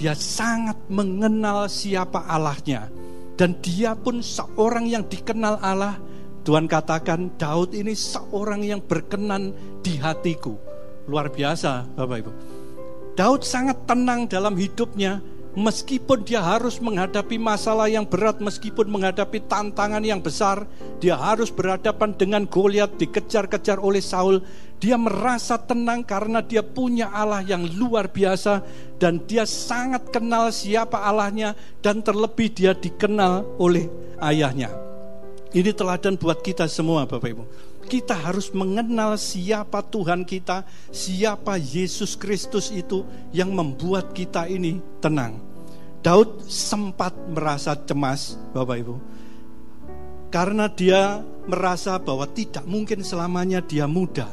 dia 0.00 0.16
sangat 0.16 0.80
mengenal 0.88 1.68
siapa 1.68 2.24
Allahnya 2.24 2.88
dan 3.36 3.60
dia 3.60 3.92
pun 3.92 4.24
seorang 4.24 4.88
yang 4.88 5.04
dikenal 5.04 5.60
Allah. 5.60 6.00
Tuhan 6.42 6.66
katakan 6.66 7.38
Daud 7.38 7.70
ini 7.70 7.94
seorang 7.94 8.66
yang 8.66 8.82
berkenan 8.82 9.54
di 9.78 9.94
hatiku. 10.00 10.58
Luar 11.06 11.30
biasa, 11.30 11.86
Bapak 11.94 12.18
Ibu. 12.18 12.61
Daud 13.12 13.44
sangat 13.44 13.84
tenang 13.84 14.24
dalam 14.24 14.56
hidupnya 14.56 15.20
meskipun 15.52 16.24
dia 16.24 16.40
harus 16.40 16.80
menghadapi 16.80 17.36
masalah 17.36 17.88
yang 17.88 18.08
berat, 18.08 18.40
meskipun 18.40 18.88
menghadapi 18.88 19.44
tantangan 19.44 20.00
yang 20.00 20.24
besar, 20.24 20.64
dia 20.96 21.16
harus 21.16 21.52
berhadapan 21.52 22.16
dengan 22.16 22.48
Goliat 22.48 22.96
dikejar-kejar 22.96 23.76
oleh 23.76 24.00
Saul. 24.00 24.40
Dia 24.82 24.98
merasa 24.98 25.60
tenang 25.62 26.02
karena 26.02 26.42
dia 26.42 26.64
punya 26.64 27.06
Allah 27.14 27.44
yang 27.44 27.68
luar 27.78 28.10
biasa 28.10 28.66
dan 28.98 29.22
dia 29.30 29.46
sangat 29.46 30.10
kenal 30.10 30.50
siapa 30.50 30.98
Allahnya 30.98 31.54
dan 31.78 32.02
terlebih 32.02 32.50
dia 32.50 32.74
dikenal 32.74 33.46
oleh 33.62 33.86
ayahnya. 34.18 34.74
Ini 35.52 35.70
teladan 35.76 36.16
buat 36.18 36.40
kita 36.40 36.66
semua 36.66 37.04
Bapak 37.04 37.28
Ibu 37.28 37.71
kita 37.84 38.14
harus 38.14 38.54
mengenal 38.54 39.18
siapa 39.18 39.82
Tuhan 39.82 40.22
kita, 40.22 40.64
siapa 40.90 41.58
Yesus 41.58 42.14
Kristus 42.14 42.70
itu 42.70 43.02
yang 43.34 43.52
membuat 43.52 44.14
kita 44.14 44.46
ini 44.46 44.78
tenang. 45.02 45.38
Daud 46.02 46.42
sempat 46.50 47.14
merasa 47.30 47.78
cemas, 47.78 48.34
Bapak 48.50 48.76
Ibu, 48.82 48.96
karena 50.34 50.66
dia 50.66 51.22
merasa 51.46 51.94
bahwa 52.00 52.26
tidak 52.26 52.66
mungkin 52.66 53.06
selamanya 53.06 53.62
dia 53.62 53.86
muda, 53.86 54.26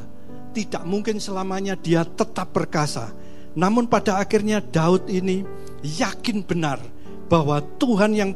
tidak 0.56 0.82
mungkin 0.88 1.22
selamanya 1.22 1.78
dia 1.78 2.02
tetap 2.08 2.50
perkasa. 2.50 3.14
Namun 3.54 3.86
pada 3.86 4.18
akhirnya 4.18 4.62
Daud 4.62 5.10
ini 5.10 5.46
yakin 5.86 6.42
benar 6.42 6.82
bahwa 7.30 7.62
Tuhan 7.78 8.18
yang 8.18 8.32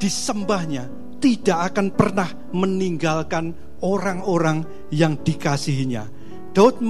disembahnya 0.00 0.88
tidak 1.20 1.72
akan 1.72 1.92
pernah 1.92 2.32
meninggalkan 2.56 3.52
orang-orang 3.84 4.64
yang 4.92 5.18
dikasihinya. 5.20 6.06
Daud 6.50 6.82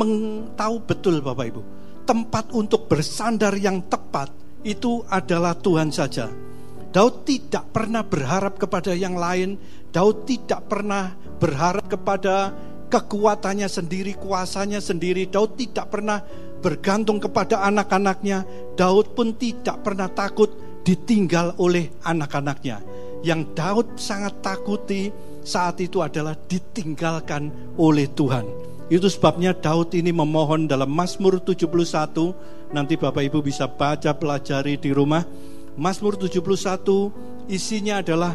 tahu 0.57 0.77
betul 0.89 1.21
Bapak 1.21 1.47
Ibu, 1.53 1.63
tempat 2.09 2.55
untuk 2.57 2.89
bersandar 2.89 3.55
yang 3.61 3.85
tepat 3.87 4.33
itu 4.65 5.05
adalah 5.09 5.57
Tuhan 5.57 5.93
saja. 5.93 6.33
Daud 6.91 7.23
tidak 7.23 7.71
pernah 7.71 8.03
berharap 8.03 8.59
kepada 8.59 8.97
yang 8.97 9.15
lain, 9.15 9.61
Daud 9.95 10.27
tidak 10.27 10.67
pernah 10.67 11.15
berharap 11.39 11.87
kepada 11.87 12.51
kekuatannya 12.91 13.71
sendiri, 13.71 14.19
kuasanya 14.19 14.83
sendiri. 14.83 15.31
Daud 15.31 15.55
tidak 15.55 15.95
pernah 15.95 16.19
bergantung 16.61 17.23
kepada 17.23 17.63
anak-anaknya. 17.63 18.45
Daud 18.75 19.15
pun 19.15 19.39
tidak 19.39 19.87
pernah 19.87 20.11
takut 20.11 20.51
ditinggal 20.83 21.57
oleh 21.63 21.95
anak-anaknya. 22.03 22.83
Yang 23.23 23.41
Daud 23.55 23.87
sangat 23.97 24.43
takuti 24.43 25.13
saat 25.45 25.81
itu 25.81 26.05
adalah 26.05 26.37
ditinggalkan 26.37 27.75
oleh 27.77 28.09
Tuhan. 28.11 28.45
Itu 28.91 29.07
sebabnya 29.07 29.55
Daud 29.55 29.95
ini 29.95 30.11
memohon 30.11 30.67
dalam 30.67 30.91
Mazmur 30.91 31.39
71, 31.39 32.75
nanti 32.75 32.99
Bapak 32.99 33.23
Ibu 33.23 33.39
bisa 33.39 33.71
baca 33.71 34.11
pelajari 34.11 34.75
di 34.77 34.91
rumah. 34.91 35.23
Mazmur 35.79 36.19
71 36.19 37.47
isinya 37.47 38.03
adalah 38.03 38.35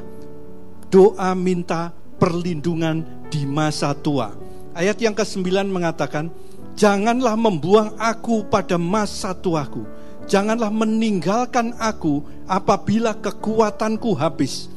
doa 0.87 1.35
minta 1.35 1.91
perlindungan 2.15 3.27
di 3.27 3.43
masa 3.43 3.91
tua. 3.91 4.31
Ayat 4.71 4.95
yang 5.03 5.11
ke-9 5.11 5.43
mengatakan, 5.67 6.31
Janganlah 6.75 7.39
membuang 7.39 7.95
aku 7.95 8.43
pada 8.51 8.75
masa 8.75 9.31
tuaku. 9.31 9.87
Janganlah 10.27 10.67
meninggalkan 10.67 11.71
aku 11.79 12.19
apabila 12.47 13.15
kekuatanku 13.15 14.11
habis 14.19 14.67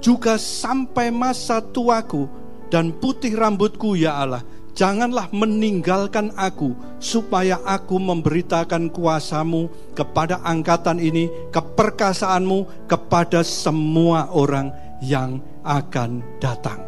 juga 0.00 0.40
sampai 0.40 1.12
masa 1.12 1.60
tuaku 1.60 2.26
dan 2.72 2.90
putih 2.96 3.36
rambutku 3.36 3.94
ya 3.94 4.16
Allah. 4.16 4.42
Janganlah 4.70 5.28
meninggalkan 5.34 6.32
aku, 6.38 6.72
supaya 7.02 7.60
aku 7.68 8.00
memberitakan 8.00 8.88
kuasamu 8.88 9.68
kepada 9.92 10.40
angkatan 10.40 10.96
ini, 11.02 11.28
keperkasaanmu 11.52 12.88
kepada 12.88 13.44
semua 13.44 14.30
orang 14.32 14.72
yang 15.04 15.42
akan 15.66 16.24
datang. 16.40 16.80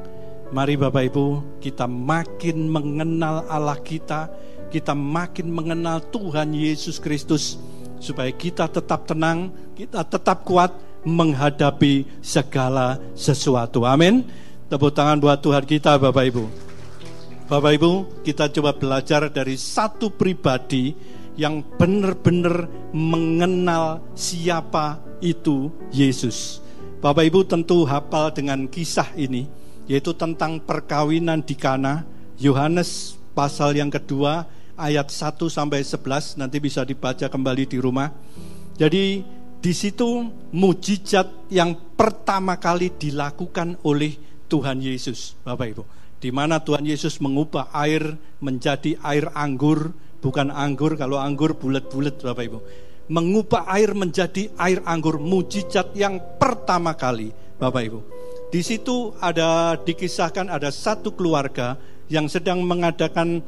Mari 0.54 0.78
Bapak 0.78 1.04
Ibu, 1.10 1.26
kita 1.60 1.84
makin 1.84 2.70
mengenal 2.70 3.44
Allah 3.50 3.76
kita, 3.82 4.30
kita 4.72 4.96
makin 4.96 5.52
mengenal 5.52 6.00
Tuhan 6.08 6.54
Yesus 6.54 6.96
Kristus, 7.02 7.60
supaya 7.98 8.30
kita 8.32 8.72
tetap 8.72 9.04
tenang, 9.10 9.52
kita 9.76 10.06
tetap 10.06 10.46
kuat 10.48 10.72
menghadapi 11.02 12.06
segala 12.22 12.98
sesuatu. 13.14 13.86
Amin. 13.86 14.26
Tepuk 14.70 14.94
tangan 14.94 15.20
buat 15.20 15.38
Tuhan 15.44 15.68
kita 15.68 16.00
Bapak 16.00 16.24
Ibu. 16.32 16.44
Bapak 17.50 17.72
Ibu, 17.76 17.92
kita 18.24 18.48
coba 18.48 18.72
belajar 18.72 19.28
dari 19.28 19.60
satu 19.60 20.08
pribadi 20.08 20.96
yang 21.36 21.60
benar-benar 21.76 22.68
mengenal 22.96 24.00
siapa 24.16 25.00
itu 25.20 25.68
Yesus. 25.92 26.64
Bapak 27.04 27.28
Ibu 27.28 27.44
tentu 27.44 27.84
hafal 27.84 28.32
dengan 28.32 28.64
kisah 28.64 29.12
ini, 29.18 29.50
yaitu 29.84 30.16
tentang 30.16 30.62
perkawinan 30.62 31.44
di 31.44 31.52
Kana, 31.58 32.08
Yohanes 32.40 33.20
pasal 33.36 33.76
yang 33.76 33.92
kedua 33.92 34.48
ayat 34.76 35.12
1 35.12 35.36
sampai 35.48 35.84
11 35.84 36.40
nanti 36.40 36.56
bisa 36.62 36.86
dibaca 36.86 37.26
kembali 37.28 37.64
di 37.68 37.78
rumah. 37.80 38.08
Jadi 38.80 39.20
di 39.62 39.70
situ 39.70 40.26
mujizat 40.50 41.48
yang 41.48 41.94
pertama 41.94 42.58
kali 42.58 42.90
dilakukan 42.98 43.78
oleh 43.86 44.18
Tuhan 44.50 44.82
Yesus, 44.82 45.38
Bapak 45.46 45.68
Ibu 45.70 45.84
di 46.22 46.30
mana 46.30 46.62
Tuhan 46.62 46.86
Yesus 46.86 47.18
mengubah 47.18 47.74
air 47.74 48.14
menjadi 48.38 48.94
air 49.02 49.26
anggur, 49.34 49.90
bukan 50.22 50.54
anggur 50.54 50.94
kalau 50.94 51.18
anggur 51.18 51.58
bulat-bulat 51.58 52.22
Bapak 52.22 52.44
Ibu. 52.46 52.58
Mengubah 53.10 53.66
air 53.66 53.90
menjadi 53.98 54.46
air 54.54 54.78
anggur 54.86 55.18
mujizat 55.18 55.90
yang 55.98 56.22
pertama 56.38 56.94
kali 56.94 57.34
Bapak 57.58 57.82
Ibu. 57.82 58.00
Di 58.54 58.62
situ 58.62 59.10
ada 59.18 59.74
dikisahkan 59.74 60.46
ada 60.46 60.70
satu 60.70 61.10
keluarga 61.10 61.74
yang 62.06 62.30
sedang 62.30 62.62
mengadakan 62.62 63.42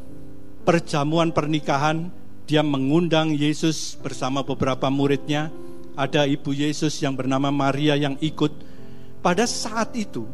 perjamuan 0.67 1.31
pernikahan. 1.31 2.11
Dia 2.45 2.61
mengundang 2.67 3.33
Yesus 3.39 3.95
bersama 4.03 4.43
beberapa 4.43 4.91
muridnya. 4.91 5.49
Ada 5.95 6.27
ibu 6.27 6.51
Yesus 6.51 6.99
yang 6.99 7.15
bernama 7.15 7.55
Maria 7.55 7.95
yang 7.95 8.19
ikut. 8.19 8.51
Pada 9.23 9.47
saat 9.47 9.95
itu 9.95 10.27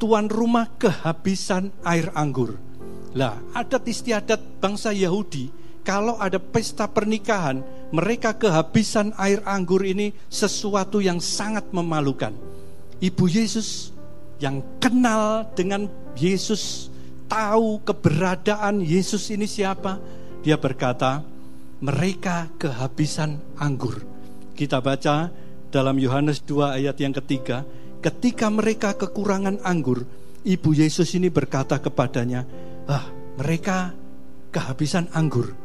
tuan 0.00 0.26
rumah 0.26 0.66
kehabisan 0.80 1.70
air 1.84 2.10
anggur. 2.16 2.56
Lah, 3.12 3.36
adat 3.52 3.84
istiadat 3.84 4.40
bangsa 4.58 4.90
Yahudi, 4.90 5.52
kalau 5.84 6.16
ada 6.16 6.40
pesta 6.40 6.88
pernikahan, 6.88 7.60
mereka 7.92 8.32
kehabisan 8.32 9.12
air 9.20 9.44
anggur 9.44 9.84
ini 9.84 10.16
sesuatu 10.32 10.98
yang 10.98 11.20
sangat 11.20 11.68
memalukan. 11.76 12.32
Ibu 12.98 13.24
Yesus 13.28 13.92
yang 14.40 14.64
kenal 14.80 15.52
dengan 15.52 15.92
Yesus, 16.16 16.88
tahu 17.28 17.84
keberadaan 17.84 18.80
Yesus 18.80 19.28
ini 19.28 19.44
siapa, 19.44 20.00
dia 20.40 20.56
berkata, 20.56 21.20
mereka 21.82 22.48
kehabisan 22.56 23.42
anggur. 23.58 24.02
Kita 24.52 24.84
baca 24.84 25.32
dalam 25.72 25.96
Yohanes 25.96 26.44
2 26.44 26.76
ayat 26.76 26.96
yang 27.00 27.16
ketiga, 27.16 27.64
ketika 28.04 28.52
mereka 28.52 28.92
kekurangan 28.92 29.64
anggur, 29.64 30.04
ibu 30.44 30.70
Yesus 30.76 31.16
ini 31.16 31.32
berkata 31.32 31.80
kepadanya, 31.80 32.44
"Ah, 32.84 33.08
mereka 33.40 33.96
kehabisan 34.52 35.08
anggur." 35.16 35.56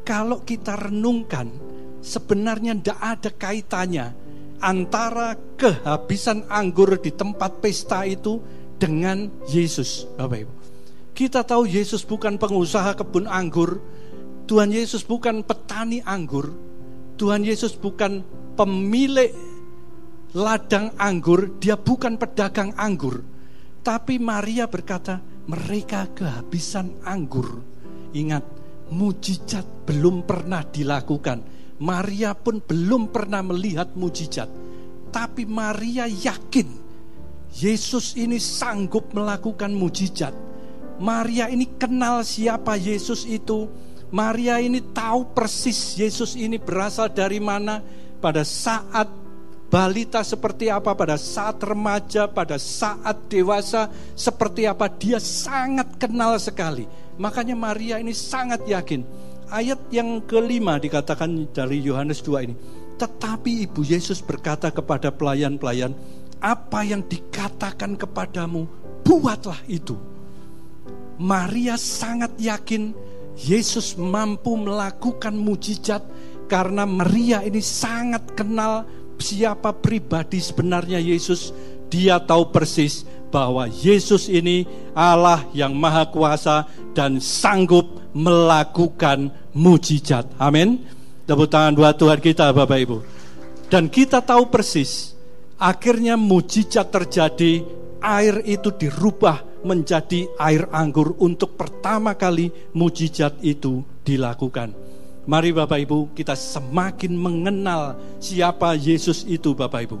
Kalau 0.00 0.40
kita 0.42 0.88
renungkan, 0.88 1.52
sebenarnya 2.00 2.72
tidak 2.80 2.98
ada 2.98 3.30
kaitannya 3.36 4.06
antara 4.60 5.36
kehabisan 5.60 6.48
anggur 6.48 7.00
di 7.00 7.12
tempat 7.12 7.60
pesta 7.60 8.08
itu 8.08 8.40
dengan 8.80 9.28
Yesus, 9.48 10.08
Bapak 10.16 10.38
Ibu. 10.40 10.52
Kita 11.12 11.44
tahu 11.44 11.68
Yesus 11.68 12.00
bukan 12.08 12.40
pengusaha 12.40 12.96
kebun 12.96 13.28
anggur, 13.28 13.76
Tuhan 14.48 14.72
Yesus 14.72 15.04
bukan 15.04 15.44
petani 15.44 16.00
anggur, 16.00 16.48
Tuhan 17.20 17.44
Yesus 17.44 17.76
bukan 17.76 18.24
pemilik 18.56 19.28
ladang 20.32 20.96
anggur, 20.96 21.60
dia 21.60 21.76
bukan 21.76 22.16
pedagang 22.16 22.72
anggur. 22.80 23.20
Tapi 23.84 24.16
Maria 24.16 24.64
berkata, 24.64 25.20
mereka 25.44 26.08
kehabisan 26.16 26.96
anggur. 27.04 27.60
Ingat, 28.16 28.40
mujizat 28.88 29.68
belum 29.84 30.24
pernah 30.24 30.64
dilakukan. 30.64 31.44
Maria 31.84 32.32
pun 32.32 32.64
belum 32.64 33.12
pernah 33.12 33.44
melihat 33.44 33.92
mujizat. 34.00 34.48
Tapi 35.12 35.44
Maria 35.44 36.08
yakin 36.08 36.68
Yesus 37.52 38.16
ini 38.16 38.40
sanggup 38.40 39.12
melakukan 39.12 39.76
mujizat. 39.76 40.32
Maria 41.00 41.52
ini 41.52 41.68
kenal 41.76 42.24
siapa 42.24 42.80
Yesus 42.80 43.28
itu. 43.28 43.68
Maria 44.10 44.58
ini 44.58 44.82
tahu 44.82 45.30
persis 45.30 45.94
Yesus 45.94 46.34
ini 46.34 46.58
berasal 46.58 47.10
dari 47.14 47.38
mana 47.38 47.78
pada 48.18 48.42
saat 48.42 49.06
balita 49.70 50.18
seperti 50.26 50.66
apa, 50.66 50.98
pada 50.98 51.14
saat 51.14 51.62
remaja, 51.62 52.26
pada 52.26 52.58
saat 52.58 53.30
dewasa 53.30 53.86
seperti 54.18 54.66
apa, 54.66 54.90
dia 54.90 55.22
sangat 55.22 55.94
kenal 55.94 56.34
sekali. 56.42 56.90
Makanya 57.22 57.54
Maria 57.54 58.02
ini 58.02 58.10
sangat 58.10 58.66
yakin. 58.66 59.06
Ayat 59.50 59.78
yang 59.94 60.22
kelima 60.26 60.78
dikatakan 60.78 61.46
dari 61.54 61.78
Yohanes 61.82 62.18
2 62.22 62.46
ini. 62.50 62.54
Tetapi 62.98 63.64
Ibu 63.70 63.86
Yesus 63.86 64.20
berkata 64.20 64.68
kepada 64.74 65.08
pelayan-pelayan, 65.14 65.94
apa 66.42 66.82
yang 66.82 67.06
dikatakan 67.06 67.94
kepadamu, 67.94 68.66
buatlah 69.06 69.58
itu. 69.70 69.96
Maria 71.20 71.76
sangat 71.76 72.32
yakin 72.40 72.96
Yesus 73.38 73.96
mampu 73.96 74.58
melakukan 74.58 75.32
mujizat 75.32 76.02
karena 76.50 76.82
Maria 76.82 77.46
ini 77.46 77.62
sangat 77.62 78.34
kenal 78.34 78.82
siapa 79.20 79.70
pribadi 79.76 80.40
sebenarnya 80.40 80.98
Yesus, 80.98 81.54
dia 81.92 82.18
tahu 82.18 82.50
persis 82.50 83.04
bahwa 83.30 83.70
Yesus 83.70 84.26
ini 84.26 84.66
Allah 84.96 85.46
yang 85.54 85.76
maha 85.76 86.08
kuasa 86.10 86.66
dan 86.96 87.22
sanggup 87.22 88.02
melakukan 88.16 89.30
mujizat. 89.54 90.26
Amin. 90.40 90.82
Tepuk 91.28 91.46
tangan 91.46 91.78
buat 91.78 91.94
Tuhan 91.94 92.18
kita 92.18 92.50
Bapak 92.50 92.78
Ibu. 92.82 92.98
Dan 93.70 93.86
kita 93.86 94.18
tahu 94.18 94.50
persis, 94.50 95.14
akhirnya 95.54 96.18
mujizat 96.18 96.90
terjadi, 96.90 97.62
air 98.02 98.42
itu 98.42 98.74
dirubah 98.74 99.49
menjadi 99.62 100.28
air 100.40 100.68
anggur 100.72 101.16
untuk 101.20 101.56
pertama 101.56 102.16
kali 102.16 102.52
mujizat 102.72 103.36
itu 103.44 103.84
dilakukan. 104.04 104.72
Mari 105.28 105.52
Bapak 105.52 105.78
Ibu 105.84 105.98
kita 106.16 106.32
semakin 106.32 107.12
mengenal 107.12 108.00
siapa 108.18 108.74
Yesus 108.74 109.22
itu 109.28 109.52
Bapak 109.52 109.86
Ibu. 109.86 109.98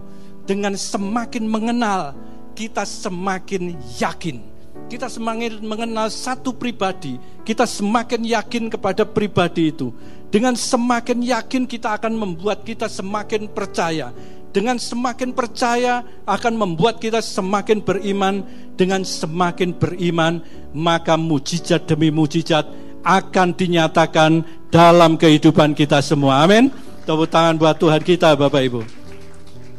Dengan 0.48 0.74
semakin 0.74 1.44
mengenal 1.46 2.16
kita 2.56 2.82
semakin 2.82 3.76
yakin. 4.00 4.42
Kita 4.90 5.06
semakin 5.06 5.62
mengenal 5.62 6.10
satu 6.10 6.50
pribadi, 6.50 7.14
kita 7.46 7.62
semakin 7.62 8.26
yakin 8.26 8.66
kepada 8.66 9.06
pribadi 9.06 9.70
itu. 9.70 9.94
Dengan 10.34 10.58
semakin 10.58 11.22
yakin 11.22 11.62
kita 11.62 11.94
akan 11.94 12.18
membuat 12.18 12.66
kita 12.66 12.90
semakin 12.90 13.46
percaya. 13.46 14.10
Dengan 14.50 14.82
semakin 14.82 15.30
percaya 15.30 16.02
akan 16.26 16.54
membuat 16.58 16.98
kita 16.98 17.22
semakin 17.22 17.82
beriman. 17.82 18.42
Dengan 18.74 19.06
semakin 19.06 19.76
beriman 19.76 20.42
maka 20.74 21.14
mujizat 21.14 21.86
demi 21.86 22.10
mujizat 22.10 22.66
akan 23.04 23.56
dinyatakan 23.56 24.44
dalam 24.68 25.16
kehidupan 25.16 25.72
kita 25.72 26.04
semua. 26.04 26.44
Amin. 26.44 26.68
Tepuk 27.04 27.26
tangan 27.26 27.56
buat 27.56 27.76
Tuhan 27.80 28.02
kita 28.04 28.36
Bapak 28.36 28.62
Ibu. 28.70 28.80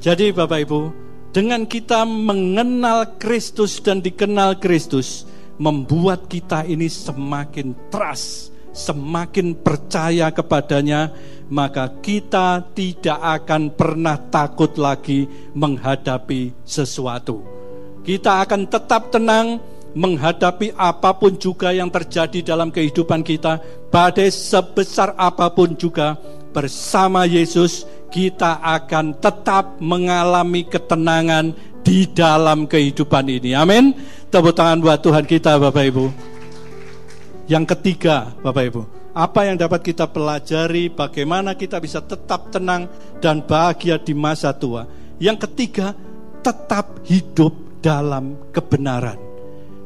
Jadi 0.02 0.34
Bapak 0.34 0.66
Ibu, 0.66 0.80
dengan 1.30 1.64
kita 1.70 2.04
mengenal 2.04 3.22
Kristus 3.22 3.78
dan 3.80 4.02
dikenal 4.02 4.58
Kristus, 4.58 5.30
membuat 5.62 6.26
kita 6.26 6.66
ini 6.66 6.90
semakin 6.90 7.78
trust, 7.94 8.50
semakin 8.74 9.54
percaya 9.54 10.34
kepadanya, 10.34 11.14
maka 11.52 11.92
kita 12.00 12.64
tidak 12.72 13.20
akan 13.20 13.76
pernah 13.76 14.16
takut 14.32 14.72
lagi 14.80 15.28
menghadapi 15.52 16.56
sesuatu. 16.64 17.44
Kita 18.02 18.40
akan 18.48 18.72
tetap 18.72 19.12
tenang, 19.12 19.60
menghadapi 19.92 20.72
apa 20.80 21.12
pun 21.12 21.36
juga 21.36 21.76
yang 21.76 21.92
terjadi 21.92 22.56
dalam 22.56 22.72
kehidupan 22.72 23.22
kita, 23.22 23.60
badai 23.92 24.32
sebesar 24.32 25.12
apa 25.20 25.52
pun 25.52 25.76
juga, 25.76 26.16
bersama 26.56 27.28
Yesus 27.28 27.84
kita 28.12 28.64
akan 28.64 29.20
tetap 29.20 29.76
mengalami 29.84 30.64
ketenangan 30.68 31.52
di 31.84 32.08
dalam 32.08 32.64
kehidupan 32.64 33.28
ini. 33.28 33.52
Amin. 33.56 33.92
Tepuk 34.32 34.56
tangan 34.56 34.80
buat 34.80 35.04
Tuhan 35.04 35.28
kita 35.28 35.60
Bapak 35.60 35.84
Ibu. 35.92 36.06
Yang 37.52 37.76
ketiga, 37.76 38.32
Bapak 38.40 38.64
Ibu, 38.72 39.01
apa 39.12 39.44
yang 39.44 39.60
dapat 39.60 39.84
kita 39.84 40.08
pelajari, 40.08 40.88
bagaimana 40.88 41.56
kita 41.56 41.84
bisa 41.84 42.00
tetap 42.00 42.48
tenang 42.52 42.88
dan 43.20 43.44
bahagia 43.44 44.00
di 44.00 44.16
masa 44.16 44.56
tua. 44.56 44.88
Yang 45.20 45.48
ketiga, 45.50 45.92
tetap 46.40 47.04
hidup 47.04 47.52
dalam 47.84 48.40
kebenaran. 48.56 49.20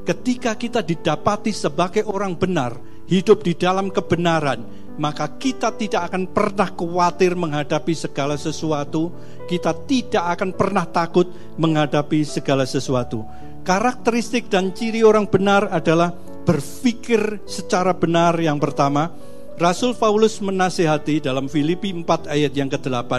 Ketika 0.06 0.54
kita 0.54 0.86
didapati 0.86 1.50
sebagai 1.50 2.06
orang 2.06 2.38
benar, 2.38 2.78
hidup 3.10 3.42
di 3.42 3.58
dalam 3.58 3.90
kebenaran, 3.90 4.62
maka 5.02 5.28
kita 5.36 5.74
tidak 5.76 6.14
akan 6.14 6.30
pernah 6.30 6.70
khawatir 6.72 7.34
menghadapi 7.34 7.94
segala 7.98 8.38
sesuatu. 8.38 9.10
Kita 9.50 9.74
tidak 9.90 10.38
akan 10.38 10.54
pernah 10.54 10.86
takut 10.86 11.28
menghadapi 11.58 12.22
segala 12.22 12.64
sesuatu. 12.70 13.26
Karakteristik 13.66 14.46
dan 14.46 14.70
ciri 14.78 15.02
orang 15.02 15.26
benar 15.26 15.66
adalah 15.74 16.14
berpikir 16.46 17.42
secara 17.50 17.92
benar 17.92 18.38
yang 18.38 18.62
pertama. 18.62 19.12
Rasul 19.56 19.96
Paulus 19.98 20.38
menasehati 20.40 21.24
dalam 21.24 21.50
Filipi 21.50 21.92
4 21.92 22.30
ayat 22.30 22.54
yang 22.54 22.70
ke-8. 22.70 23.12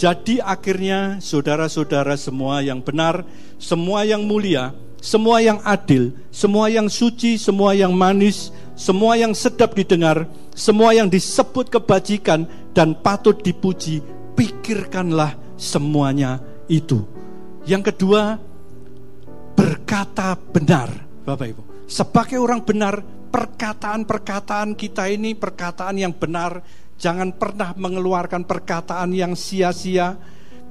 Jadi 0.00 0.40
akhirnya 0.40 1.20
saudara-saudara 1.20 2.16
semua 2.16 2.64
yang 2.64 2.80
benar, 2.80 3.22
semua 3.60 4.02
yang 4.02 4.24
mulia, 4.24 4.72
semua 5.00 5.40
yang 5.40 5.60
adil, 5.62 6.12
semua 6.32 6.68
yang 6.72 6.88
suci, 6.88 7.36
semua 7.36 7.76
yang 7.76 7.92
manis, 7.94 8.52
semua 8.74 9.16
yang 9.16 9.36
sedap 9.36 9.76
didengar, 9.76 10.28
semua 10.56 10.96
yang 10.96 11.06
disebut 11.06 11.68
kebajikan 11.68 12.48
dan 12.72 12.96
patut 12.96 13.38
dipuji, 13.40 14.00
pikirkanlah 14.34 15.36
semuanya 15.60 16.40
itu. 16.66 17.04
Yang 17.68 17.92
kedua, 17.92 18.40
berkata 19.52 20.32
benar, 20.36 20.88
Bapak 21.28 21.46
Ibu. 21.52 21.69
Sebagai 21.90 22.38
orang 22.38 22.62
benar, 22.62 23.02
perkataan-perkataan 23.34 24.78
kita 24.78 25.10
ini 25.10 25.34
perkataan 25.34 25.98
yang 25.98 26.14
benar, 26.14 26.62
jangan 26.94 27.34
pernah 27.34 27.74
mengeluarkan 27.74 28.46
perkataan 28.46 29.10
yang 29.10 29.34
sia-sia. 29.34 30.14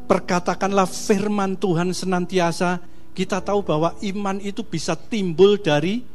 Perkatakanlah 0.08 0.88
firman 0.88 1.60
Tuhan 1.60 1.92
senantiasa. 1.92 2.80
Kita 3.12 3.44
tahu 3.44 3.68
bahwa 3.68 4.00
iman 4.00 4.40
itu 4.40 4.64
bisa 4.64 4.96
timbul 4.96 5.60
dari 5.60 6.08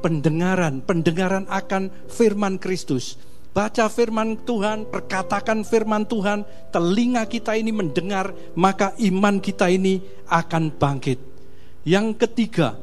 pendengaran, 0.00 0.80
pendengaran 0.80 1.44
akan 1.52 1.92
firman 2.08 2.56
Kristus. 2.56 3.20
Baca 3.52 3.84
firman 3.92 4.40
Tuhan, 4.48 4.88
perkatakan 4.88 5.60
firman 5.60 6.08
Tuhan, 6.08 6.48
telinga 6.72 7.28
kita 7.28 7.52
ini 7.52 7.68
mendengar, 7.68 8.32
maka 8.56 8.96
iman 8.96 9.44
kita 9.44 9.68
ini 9.68 10.00
akan 10.24 10.72
bangkit. 10.72 11.20
Yang 11.84 12.16
ketiga, 12.24 12.80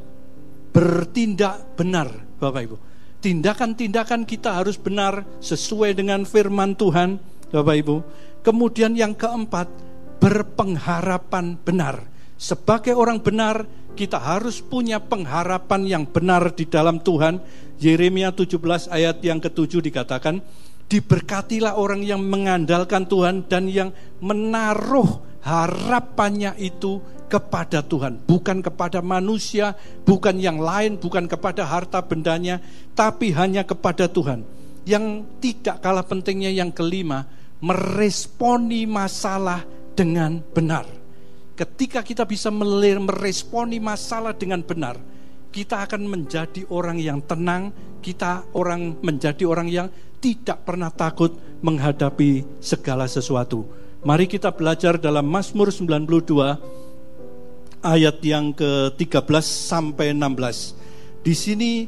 bertindak 0.73 1.77
benar, 1.77 2.09
Bapak 2.41 2.61
Ibu. 2.65 2.77
Tindakan-tindakan 3.23 4.27
kita 4.27 4.59
harus 4.59 4.75
benar 4.75 5.23
sesuai 5.39 5.95
dengan 5.95 6.27
firman 6.27 6.75
Tuhan, 6.75 7.21
Bapak 7.53 7.75
Ibu. 7.79 7.95
Kemudian 8.43 8.97
yang 8.97 9.15
keempat, 9.15 9.71
berpengharapan 10.19 11.55
benar. 11.61 12.03
Sebagai 12.35 12.91
orang 12.97 13.23
benar, 13.23 13.63
kita 13.95 14.19
harus 14.19 14.59
punya 14.59 14.99
pengharapan 14.99 15.87
yang 15.87 16.03
benar 16.03 16.51
di 16.51 16.67
dalam 16.67 16.99
Tuhan. 16.99 17.39
Yeremia 17.79 18.35
17 18.35 18.91
ayat 18.91 19.23
yang 19.23 19.39
ketujuh 19.39 19.79
dikatakan, 19.79 20.43
diberkatilah 20.91 21.79
orang 21.79 22.03
yang 22.03 22.19
mengandalkan 22.19 23.07
Tuhan 23.07 23.47
dan 23.47 23.71
yang 23.71 23.95
menaruh 24.19 25.32
harapannya 25.43 26.55
itu 26.57 27.03
kepada 27.27 27.83
Tuhan, 27.83 28.23
bukan 28.23 28.63
kepada 28.63 29.03
manusia, 29.03 29.75
bukan 30.07 30.39
yang 30.39 30.61
lain, 30.61 30.95
bukan 30.95 31.27
kepada 31.27 31.67
harta 31.67 31.99
bendanya, 31.99 32.63
tapi 32.95 33.35
hanya 33.35 33.67
kepada 33.67 34.07
Tuhan. 34.07 34.45
Yang 34.87 35.27
tidak 35.39 35.83
kalah 35.83 36.05
pentingnya 36.05 36.51
yang 36.51 36.71
kelima, 36.71 37.27
meresponi 37.63 38.83
masalah 38.87 39.63
dengan 39.95 40.43
benar. 40.51 40.85
Ketika 41.53 42.01
kita 42.01 42.25
bisa 42.25 42.49
meresponi 42.49 43.77
masalah 43.77 44.33
dengan 44.35 44.61
benar, 44.65 44.97
kita 45.53 45.85
akan 45.85 46.01
menjadi 46.09 46.65
orang 46.73 46.97
yang 46.97 47.21
tenang, 47.23 47.69
kita 48.01 48.51
orang 48.57 48.97
menjadi 49.05 49.45
orang 49.45 49.69
yang 49.69 49.87
tidak 50.17 50.65
pernah 50.65 50.89
takut 50.89 51.35
menghadapi 51.61 52.61
segala 52.63 53.05
sesuatu. 53.05 53.82
Mari 54.03 54.27
kita 54.27 54.51
belajar 54.51 54.99
dalam 54.99 55.23
Mazmur 55.23 55.71
92 55.71 56.59
ayat 57.79 58.19
yang 58.19 58.51
ke-13 58.51 59.45
sampai 59.47 60.11
16. 60.11 61.23
Di 61.23 61.31
sini 61.31 61.87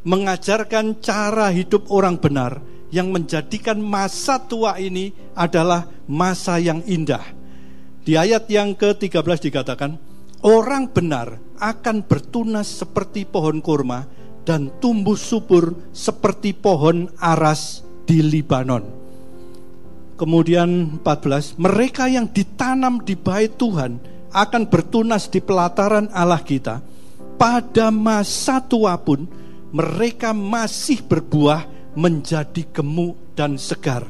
mengajarkan 0.00 1.04
cara 1.04 1.52
hidup 1.52 1.92
orang 1.92 2.16
benar 2.16 2.64
yang 2.88 3.12
menjadikan 3.12 3.76
masa 3.76 4.40
tua 4.40 4.80
ini 4.80 5.12
adalah 5.36 5.84
masa 6.08 6.56
yang 6.56 6.80
indah. 6.88 7.28
Di 8.08 8.16
ayat 8.16 8.48
yang 8.48 8.72
ke-13 8.72 9.52
dikatakan, 9.52 10.00
orang 10.40 10.88
benar 10.88 11.36
akan 11.60 12.08
bertunas 12.08 12.72
seperti 12.72 13.28
pohon 13.28 13.60
kurma 13.60 14.08
dan 14.48 14.72
tumbuh 14.80 15.12
subur 15.12 15.76
seperti 15.92 16.56
pohon 16.56 17.12
aras 17.20 17.84
di 18.08 18.24
Libanon. 18.24 18.99
Kemudian 20.20 21.00
14, 21.00 21.56
mereka 21.56 22.04
yang 22.04 22.28
ditanam 22.28 23.00
di 23.00 23.16
bait 23.16 23.56
Tuhan 23.56 23.96
akan 24.28 24.68
bertunas 24.68 25.32
di 25.32 25.40
pelataran 25.40 26.12
Allah 26.12 26.44
kita, 26.44 26.84
pada 27.40 27.88
masa 27.88 28.60
tua 28.60 29.00
pun 29.00 29.24
mereka 29.72 30.36
masih 30.36 31.00
berbuah 31.08 31.64
menjadi 31.96 32.68
gemuk 32.68 33.16
dan 33.32 33.56
segar. 33.56 34.04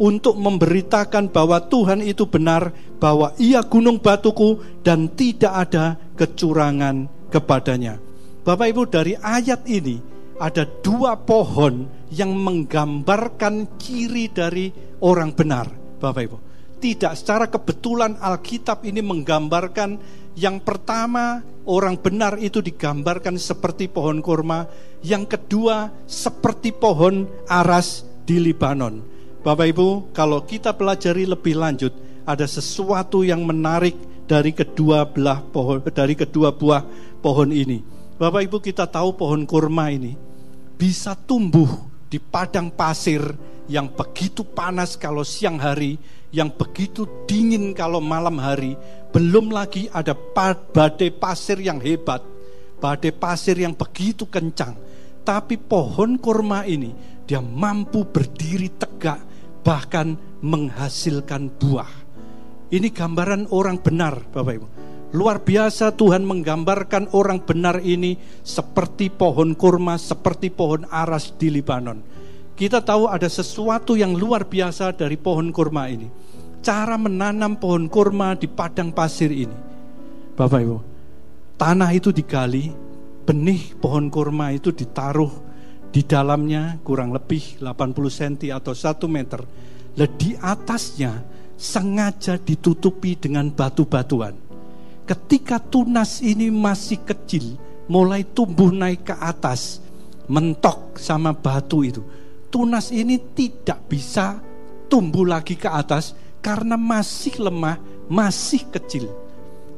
Untuk 0.00 0.40
memberitakan 0.40 1.28
bahwa 1.28 1.60
Tuhan 1.60 2.00
itu 2.00 2.24
benar, 2.24 2.72
bahwa 2.96 3.36
ia 3.36 3.60
gunung 3.60 4.00
batuku 4.00 4.80
dan 4.80 5.12
tidak 5.12 5.68
ada 5.68 6.00
kecurangan 6.16 7.28
kepadanya. 7.28 8.00
Bapak 8.48 8.72
Ibu 8.72 8.82
dari 8.88 9.12
ayat 9.20 9.68
ini 9.68 10.00
ada 10.40 10.64
dua 10.80 11.20
pohon 11.20 11.84
yang 12.14 12.30
menggambarkan 12.38 13.74
ciri 13.82 14.30
dari 14.30 14.70
orang 15.02 15.34
benar. 15.34 15.66
Bapak 15.98 16.22
Ibu 16.22 16.38
tidak 16.84 17.16
secara 17.16 17.48
kebetulan 17.48 18.20
Alkitab 18.20 18.84
ini 18.84 19.00
menggambarkan 19.00 19.96
yang 20.36 20.60
pertama 20.60 21.40
orang 21.64 21.96
benar 21.96 22.36
itu 22.36 22.60
digambarkan 22.60 23.40
seperti 23.40 23.88
pohon 23.88 24.20
kurma, 24.20 24.68
yang 25.00 25.24
kedua 25.24 25.88
seperti 26.04 26.76
pohon 26.76 27.24
aras 27.48 28.04
di 28.28 28.36
Libanon. 28.36 29.00
Bapak 29.40 29.64
Ibu, 29.72 30.12
kalau 30.12 30.44
kita 30.44 30.76
pelajari 30.76 31.24
lebih 31.24 31.56
lanjut, 31.56 31.96
ada 32.28 32.44
sesuatu 32.44 33.24
yang 33.24 33.40
menarik 33.48 33.96
dari 34.28 34.52
kedua 34.52 35.08
belah 35.08 35.40
pohon 35.40 35.80
dari 35.88 36.12
kedua 36.12 36.52
buah 36.52 36.84
pohon 37.24 37.48
ini. 37.48 37.80
Bapak 38.20 38.44
Ibu, 38.44 38.60
kita 38.60 38.84
tahu 38.84 39.16
pohon 39.16 39.48
kurma 39.48 39.88
ini 39.88 40.20
bisa 40.76 41.16
tumbuh 41.16 41.93
di 42.08 42.18
padang 42.20 42.70
pasir 42.72 43.22
yang 43.68 43.92
begitu 43.92 44.44
panas 44.44 44.96
kalau 45.00 45.24
siang 45.24 45.56
hari 45.56 45.96
yang 46.34 46.50
begitu 46.50 47.06
dingin 47.30 47.70
kalau 47.70 48.02
malam 48.02 48.42
hari, 48.42 48.74
belum 49.14 49.54
lagi 49.54 49.86
ada 49.94 50.18
badai 50.74 51.14
pasir 51.14 51.62
yang 51.62 51.78
hebat, 51.78 52.26
badai 52.82 53.14
pasir 53.14 53.54
yang 53.54 53.78
begitu 53.78 54.26
kencang. 54.26 54.74
Tapi 55.22 55.56
pohon 55.56 56.18
kurma 56.18 56.66
ini 56.66 56.90
dia 57.22 57.38
mampu 57.38 58.02
berdiri 58.04 58.74
tegak 58.74 59.22
bahkan 59.62 60.18
menghasilkan 60.42 61.54
buah. 61.54 61.88
Ini 62.68 62.90
gambaran 62.90 63.54
orang 63.54 63.78
benar, 63.78 64.26
Bapak 64.34 64.52
Ibu. 64.58 64.68
Luar 65.14 65.46
biasa 65.46 65.94
Tuhan 65.94 66.26
menggambarkan 66.26 67.14
orang 67.14 67.46
benar 67.46 67.78
ini 67.80 68.18
seperti 68.42 69.14
pohon 69.14 69.54
kurma, 69.54 69.94
seperti 69.94 70.50
pohon 70.50 70.82
aras 70.90 71.30
di 71.38 71.54
Libanon 71.54 72.14
kita 72.54 72.78
tahu 72.78 73.10
ada 73.10 73.26
sesuatu 73.26 73.98
yang 73.98 74.14
luar 74.14 74.46
biasa 74.46 74.94
dari 74.94 75.18
pohon 75.18 75.50
kurma 75.50 75.90
ini. 75.90 76.06
Cara 76.62 76.94
menanam 76.94 77.58
pohon 77.58 77.90
kurma 77.90 78.38
di 78.38 78.46
padang 78.46 78.94
pasir 78.94 79.28
ini. 79.34 79.58
Bapak 80.38 80.60
Ibu, 80.62 80.78
tanah 81.58 81.90
itu 81.92 82.14
digali, 82.14 82.70
benih 83.26 83.74
pohon 83.76 84.06
kurma 84.06 84.54
itu 84.54 84.70
ditaruh 84.70 85.34
di 85.90 86.06
dalamnya 86.06 86.78
kurang 86.86 87.10
lebih 87.10 87.58
80 87.58 88.38
cm 88.38 88.54
atau 88.54 88.72
1 88.72 89.02
meter. 89.10 89.42
Di 89.94 90.38
atasnya 90.38 91.26
sengaja 91.58 92.38
ditutupi 92.38 93.18
dengan 93.18 93.50
batu-batuan. 93.50 94.43
Ketika 95.04 95.60
tunas 95.60 96.24
ini 96.24 96.48
masih 96.48 97.04
kecil, 97.04 97.60
mulai 97.88 98.24
tumbuh 98.24 98.72
naik 98.72 99.12
ke 99.12 99.14
atas, 99.20 99.84
mentok 100.28 100.96
sama 100.96 101.36
batu 101.36 101.84
itu 101.84 102.00
tunas 102.54 102.94
ini 102.94 103.18
tidak 103.34 103.90
bisa 103.90 104.38
tumbuh 104.86 105.26
lagi 105.26 105.58
ke 105.58 105.66
atas 105.66 106.14
karena 106.38 106.78
masih 106.78 107.42
lemah, 107.42 107.82
masih 108.06 108.62
kecil. 108.70 109.10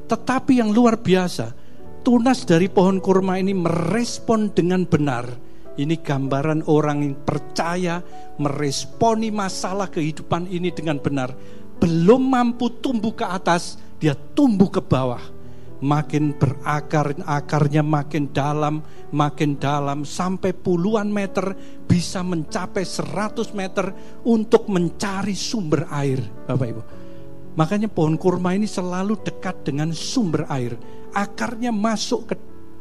Tetapi 0.04 0.60
yang 0.60 0.76
luar 0.76 1.00
biasa, 1.00 1.56
tunas 2.04 2.44
dari 2.44 2.68
pohon 2.68 3.00
kurma 3.00 3.40
ini 3.40 3.56
merespon 3.56 4.52
dengan 4.52 4.84
benar 4.84 5.48
Ini 5.76 6.00
gambaran 6.00 6.68
orang 6.72 7.04
yang 7.04 7.16
percaya 7.20 8.00
meresponi 8.40 9.28
masalah 9.28 9.92
kehidupan 9.92 10.48
ini 10.48 10.72
dengan 10.72 10.96
benar. 10.96 11.36
Belum 11.76 12.32
mampu 12.32 12.72
tumbuh 12.80 13.12
ke 13.12 13.28
atas, 13.28 13.76
dia 14.00 14.14
tumbuh 14.14 14.68
ke 14.68 14.82
bawah. 14.84 15.22
Makin 15.76 16.40
berakar, 16.40 17.12
akarnya 17.28 17.84
makin 17.84 18.32
dalam, 18.32 18.80
makin 19.12 19.60
dalam, 19.60 20.08
sampai 20.08 20.56
puluhan 20.56 21.12
meter, 21.12 21.52
bisa 21.84 22.24
mencapai 22.24 22.80
100 22.80 23.52
meter 23.52 23.92
untuk 24.24 24.72
mencari 24.72 25.36
sumber 25.36 25.84
air. 25.92 26.24
Bapak 26.48 26.68
Ibu. 26.72 26.82
Makanya 27.60 27.88
pohon 27.92 28.16
kurma 28.16 28.56
ini 28.56 28.64
selalu 28.68 29.20
dekat 29.20 29.68
dengan 29.68 29.92
sumber 29.92 30.48
air. 30.48 30.76
Akarnya 31.12 31.72
masuk 31.72 32.32
ke 32.32 32.34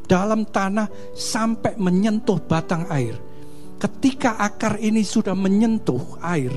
dalam 0.08 0.44
tanah 0.48 0.88
sampai 1.12 1.76
menyentuh 1.76 2.40
batang 2.44 2.88
air. 2.88 3.16
Ketika 3.76 4.40
akar 4.40 4.80
ini 4.80 5.04
sudah 5.04 5.36
menyentuh 5.36 6.20
air, 6.24 6.52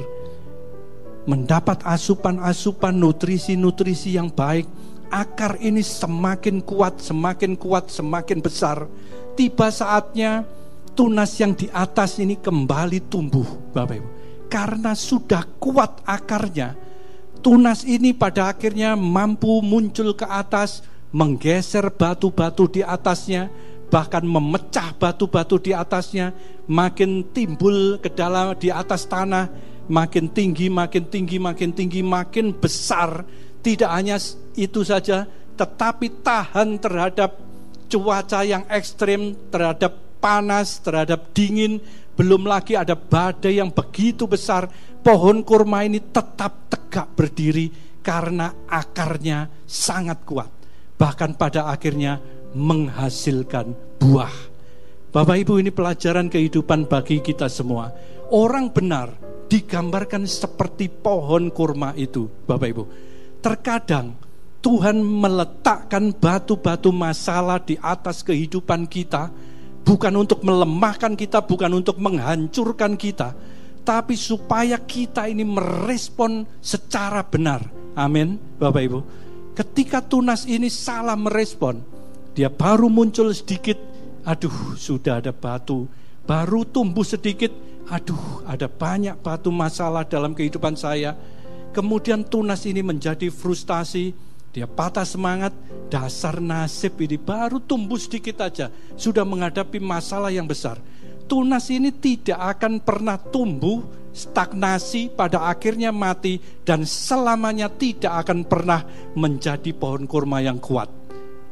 mendapat 1.29 1.85
asupan-asupan 1.85 2.97
nutrisi-nutrisi 2.97 4.17
yang 4.17 4.33
baik, 4.33 4.65
akar 5.13 5.61
ini 5.61 5.85
semakin 5.85 6.65
kuat, 6.65 6.97
semakin 6.97 7.53
kuat, 7.53 7.93
semakin 7.93 8.41
besar. 8.41 8.89
Tiba 9.37 9.69
saatnya 9.69 10.41
tunas 10.97 11.37
yang 11.37 11.53
di 11.53 11.69
atas 11.69 12.17
ini 12.17 12.33
kembali 12.41 13.05
tumbuh, 13.05 13.45
Bapak 13.69 14.01
Ibu. 14.01 14.09
Karena 14.49 14.97
sudah 14.97 15.45
kuat 15.61 16.01
akarnya, 16.09 16.73
tunas 17.45 17.85
ini 17.85 18.17
pada 18.17 18.49
akhirnya 18.49 18.97
mampu 18.97 19.61
muncul 19.61 20.17
ke 20.17 20.25
atas, 20.25 20.81
menggeser 21.13 21.93
batu-batu 21.93 22.65
di 22.65 22.81
atasnya, 22.81 23.53
bahkan 23.93 24.25
memecah 24.25 24.97
batu-batu 24.97 25.61
di 25.61 25.77
atasnya, 25.77 26.33
makin 26.65 27.29
timbul 27.29 28.01
ke 28.01 28.09
dalam 28.09 28.57
di 28.57 28.73
atas 28.73 29.05
tanah, 29.05 29.68
makin 29.89 30.29
tinggi, 30.31 30.69
makin 30.69 31.09
tinggi, 31.09 31.37
makin 31.41 31.73
tinggi, 31.73 31.99
makin 32.05 32.53
besar. 32.55 33.25
Tidak 33.59 33.89
hanya 33.89 34.15
itu 34.55 34.85
saja, 34.85 35.27
tetapi 35.59 36.23
tahan 36.23 36.79
terhadap 36.79 37.35
cuaca 37.91 38.45
yang 38.47 38.63
ekstrim, 38.71 39.35
terhadap 39.51 40.21
panas, 40.23 40.79
terhadap 40.79 41.35
dingin, 41.35 41.81
belum 42.15 42.47
lagi 42.47 42.79
ada 42.79 42.95
badai 42.95 43.59
yang 43.59 43.73
begitu 43.73 44.29
besar. 44.29 44.69
Pohon 44.99 45.43
kurma 45.43 45.83
ini 45.83 45.99
tetap 45.99 46.71
tegak 46.71 47.11
berdiri 47.15 47.71
karena 47.99 48.51
akarnya 48.67 49.51
sangat 49.67 50.23
kuat 50.23 50.59
bahkan 50.99 51.31
pada 51.31 51.71
akhirnya 51.71 52.19
menghasilkan 52.51 53.71
buah. 54.03 54.35
Bapak 55.09 55.41
Ibu 55.47 55.63
ini 55.63 55.71
pelajaran 55.71 56.27
kehidupan 56.27 56.85
bagi 56.85 57.23
kita 57.23 57.47
semua. 57.47 57.89
Orang 58.29 58.69
benar 58.69 59.17
digambarkan 59.49 60.29
seperti 60.29 60.85
pohon 60.85 61.49
kurma 61.49 61.97
itu, 61.97 62.29
Bapak 62.45 62.67
Ibu. 62.69 62.83
Terkadang 63.41 64.13
Tuhan 64.59 65.01
meletakkan 65.01 66.13
batu-batu 66.13 66.93
masalah 66.93 67.57
di 67.57 67.79
atas 67.81 68.21
kehidupan 68.21 68.85
kita, 68.85 69.33
bukan 69.81 70.13
untuk 70.19 70.45
melemahkan 70.45 71.15
kita, 71.17 71.41
bukan 71.41 71.79
untuk 71.79 71.97
menghancurkan 71.97 72.99
kita, 72.99 73.33
tapi 73.81 74.13
supaya 74.13 74.77
kita 74.77 75.25
ini 75.25 75.47
merespon 75.47 76.45
secara 76.59 77.25
benar. 77.25 77.65
Amin, 77.97 78.37
Bapak 78.59 78.81
Ibu. 78.83 78.99
Ketika 79.57 80.05
tunas 80.05 80.45
ini 80.45 80.69
salah 80.69 81.17
merespon, 81.17 81.81
dia 82.37 82.53
baru 82.53 82.91
muncul 82.91 83.33
sedikit, 83.33 83.79
aduh 84.27 84.77
sudah 84.77 85.23
ada 85.23 85.33
batu, 85.33 85.87
baru 86.27 86.67
tumbuh 86.67 87.07
sedikit, 87.07 87.49
aduh 87.89 88.45
ada 88.45 88.69
banyak 88.69 89.17
batu 89.19 89.49
masalah 89.49 90.05
dalam 90.05 90.37
kehidupan 90.37 90.77
saya. 90.77 91.17
Kemudian 91.69 92.25
tunas 92.25 92.65
ini 92.65 92.81
menjadi 92.81 93.29
frustasi, 93.29 94.13
dia 94.49 94.65
patah 94.65 95.05
semangat, 95.05 95.53
dasar 95.93 96.41
nasib 96.41 96.97
ini 96.97 97.17
baru 97.17 97.61
tumbuh 97.61 97.97
sedikit 97.97 98.41
aja, 98.41 98.73
sudah 98.97 99.21
menghadapi 99.21 99.77
masalah 99.77 100.33
yang 100.33 100.49
besar. 100.49 100.81
Tunas 101.29 101.69
ini 101.69 101.93
tidak 101.93 102.57
akan 102.57 102.81
pernah 102.81 103.21
tumbuh 103.21 103.85
stagnasi, 104.09 105.13
pada 105.13 105.45
akhirnya 105.45 105.93
mati, 105.93 106.41
dan 106.65 106.89
selamanya 106.89 107.69
tidak 107.69 108.25
akan 108.25 108.41
pernah 108.49 108.81
menjadi 109.13 109.69
pohon 109.77 110.09
kurma 110.09 110.41
yang 110.41 110.57
kuat. 110.57 110.89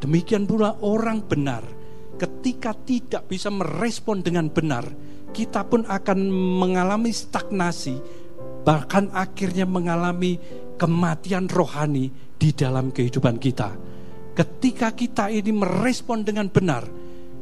Demikian 0.02 0.50
pula 0.50 0.82
orang 0.82 1.22
benar, 1.22 1.62
ketika 2.18 2.74
tidak 2.74 3.30
bisa 3.30 3.54
merespon 3.54 4.26
dengan 4.26 4.50
benar, 4.50 4.90
kita 5.32 5.68
pun 5.68 5.84
akan 5.88 6.20
mengalami 6.32 7.12
stagnasi, 7.12 8.00
bahkan 8.64 9.12
akhirnya 9.16 9.64
mengalami 9.64 10.40
kematian 10.78 11.50
rohani 11.50 12.12
di 12.38 12.54
dalam 12.54 12.94
kehidupan 12.94 13.42
kita. 13.42 13.74
Ketika 14.38 14.94
kita 14.94 15.34
ini 15.34 15.50
merespon 15.50 16.22
dengan 16.22 16.46
benar, 16.52 16.86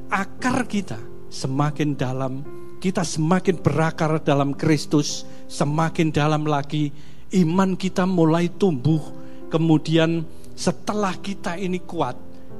akar 0.08 0.64
kita 0.64 0.96
semakin 1.28 2.00
dalam 2.00 2.34
kita 2.80 3.02
semakin 3.02 3.60
berakar 3.60 4.22
dalam 4.22 4.54
Kristus, 4.54 5.26
semakin 5.50 6.14
dalam 6.14 6.46
lagi 6.46 6.94
iman 7.34 7.74
kita 7.74 8.06
mulai 8.06 8.48
tumbuh. 8.54 9.02
Kemudian 9.50 10.22
setelah 10.54 11.18
kita 11.18 11.58
ini 11.58 11.82
kuat, 11.82 12.14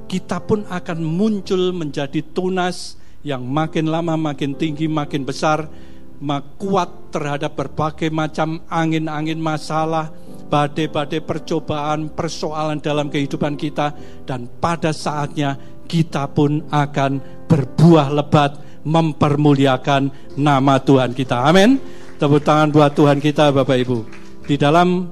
kita 0.10 0.42
pun 0.42 0.66
akan 0.66 1.00
muncul 1.06 1.72
menjadi 1.72 2.26
tunas 2.34 2.98
yang 3.26 3.42
makin 3.42 3.90
lama 3.90 4.14
makin 4.14 4.54
tinggi, 4.54 4.86
makin 4.86 5.26
besar, 5.26 5.66
kuat 6.62 7.12
terhadap 7.12 7.58
berbagai 7.58 8.14
macam 8.14 8.62
angin-angin 8.70 9.42
masalah, 9.42 10.14
badai-badai 10.48 11.26
percobaan, 11.26 12.14
persoalan 12.14 12.78
dalam 12.78 13.10
kehidupan 13.10 13.58
kita, 13.58 13.92
dan 14.30 14.46
pada 14.62 14.94
saatnya 14.94 15.58
kita 15.90 16.30
pun 16.30 16.70
akan 16.70 17.20
berbuah 17.50 18.14
lebat 18.14 18.62
mempermuliakan 18.86 20.38
nama 20.38 20.78
Tuhan 20.78 21.18
kita. 21.18 21.50
Amin. 21.50 21.82
Tepuk 22.16 22.46
tangan 22.46 22.70
buat 22.72 22.94
Tuhan 22.94 23.18
kita 23.20 23.52
Bapak 23.52 23.78
Ibu. 23.82 23.98
Di 24.46 24.56
dalam 24.56 25.10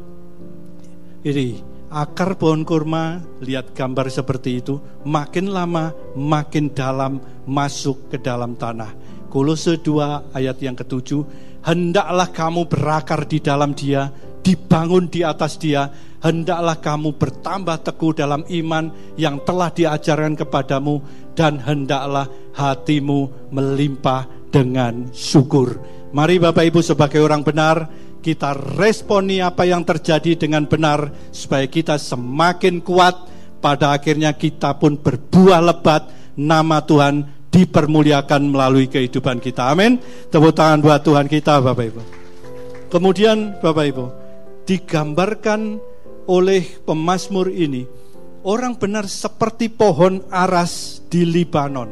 ini 1.25 1.72
akar 1.93 2.33
pohon 2.41 2.65
kurma, 2.65 3.21
lihat 3.37 3.77
gambar 3.77 4.09
seperti 4.09 4.65
itu, 4.65 4.81
makin 5.05 5.53
lama 5.53 5.93
makin 6.17 6.73
dalam 6.73 7.21
masuk 7.45 8.09
ke 8.09 8.17
dalam 8.17 8.57
tanah. 8.57 8.89
Kolose 9.29 9.77
2 9.77 10.33
ayat 10.33 10.57
yang 10.61 10.73
ketujuh, 10.73 11.21
hendaklah 11.61 12.29
kamu 12.33 12.65
berakar 12.65 13.29
di 13.29 13.37
dalam 13.37 13.77
dia, 13.77 14.09
dibangun 14.41 15.05
di 15.05 15.21
atas 15.21 15.61
dia, 15.61 15.89
hendaklah 16.21 16.81
kamu 16.81 17.13
bertambah 17.15 17.85
teguh 17.85 18.13
dalam 18.17 18.41
iman 18.45 18.89
yang 19.13 19.37
telah 19.45 19.69
diajarkan 19.69 20.33
kepadamu, 20.33 21.01
dan 21.37 21.61
hendaklah 21.61 22.29
hatimu 22.53 23.49
melimpah 23.49 24.25
dengan 24.53 25.09
syukur. 25.13 25.81
Mari 26.13 26.37
Bapak 26.37 26.69
Ibu 26.69 26.85
sebagai 26.85 27.25
orang 27.25 27.41
benar, 27.41 27.89
kita 28.23 28.55
responi 28.79 29.43
apa 29.43 29.67
yang 29.67 29.83
terjadi 29.83 30.39
dengan 30.39 30.63
benar 30.63 31.11
supaya 31.35 31.67
kita 31.67 31.99
semakin 31.99 32.79
kuat 32.79 33.27
pada 33.59 33.91
akhirnya 33.91 34.31
kita 34.39 34.79
pun 34.79 34.95
berbuah 34.95 35.59
lebat 35.59 36.07
nama 36.39 36.79
Tuhan 36.79 37.43
dipermuliakan 37.51 38.49
melalui 38.49 38.89
kehidupan 38.89 39.37
kita. 39.43 39.69
Amin. 39.69 39.99
Tepuk 40.31 40.55
tangan 40.55 40.81
buat 40.81 41.03
Tuhan 41.03 41.27
kita 41.27 41.61
Bapak 41.61 41.85
Ibu. 41.91 42.01
Kemudian 42.89 43.59
Bapak 43.61 43.85
Ibu 43.91 44.05
digambarkan 44.63 45.77
oleh 46.25 46.63
pemazmur 46.87 47.51
ini 47.51 47.83
orang 48.47 48.79
benar 48.79 49.05
seperti 49.05 49.69
pohon 49.69 50.23
aras 50.31 51.03
di 51.11 51.27
Libanon. 51.27 51.89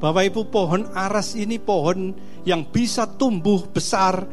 Bapak 0.00 0.32
Ibu 0.32 0.48
pohon 0.48 0.88
aras 0.96 1.36
ini 1.36 1.60
pohon 1.60 2.14
yang 2.48 2.64
bisa 2.70 3.04
tumbuh 3.04 3.68
besar 3.68 4.24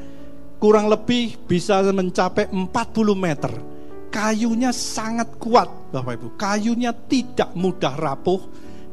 kurang 0.58 0.90
lebih 0.90 1.38
bisa 1.46 1.82
mencapai 1.86 2.50
40 2.50 2.70
meter. 3.14 3.54
Kayunya 4.08 4.74
sangat 4.74 5.38
kuat 5.38 5.94
Bapak 5.94 6.14
Ibu. 6.18 6.28
Kayunya 6.40 6.92
tidak 6.96 7.54
mudah 7.54 7.94
rapuh 7.94 8.42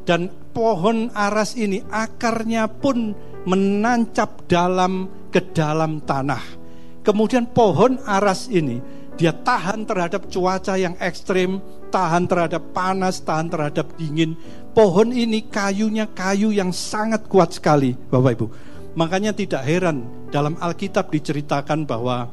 dan 0.05 0.29
pohon 0.53 1.09
aras 1.11 1.57
ini 1.57 1.81
akarnya 1.89 2.69
pun 2.69 3.15
menancap 3.49 4.45
dalam 4.45 5.09
ke 5.33 5.41
dalam 5.53 6.03
tanah. 6.05 6.41
Kemudian 7.01 7.49
pohon 7.49 8.01
aras 8.05 8.49
ini 8.49 8.81
dia 9.15 9.31
tahan 9.31 9.87
terhadap 9.87 10.27
cuaca 10.27 10.75
yang 10.75 10.93
ekstrim, 10.99 11.63
tahan 11.87 12.27
terhadap 12.27 12.75
panas, 12.75 13.23
tahan 13.23 13.47
terhadap 13.47 13.95
dingin. 13.95 14.35
Pohon 14.75 15.15
ini 15.15 15.47
kayunya 15.47 16.11
kayu 16.11 16.51
yang 16.51 16.75
sangat 16.75 17.31
kuat 17.31 17.55
sekali, 17.55 17.95
Bapak 17.95 18.31
Ibu. 18.35 18.47
Makanya 18.95 19.35
tidak 19.35 19.67
heran 19.67 20.07
dalam 20.31 20.55
Alkitab 20.55 21.11
diceritakan 21.11 21.83
bahwa 21.83 22.31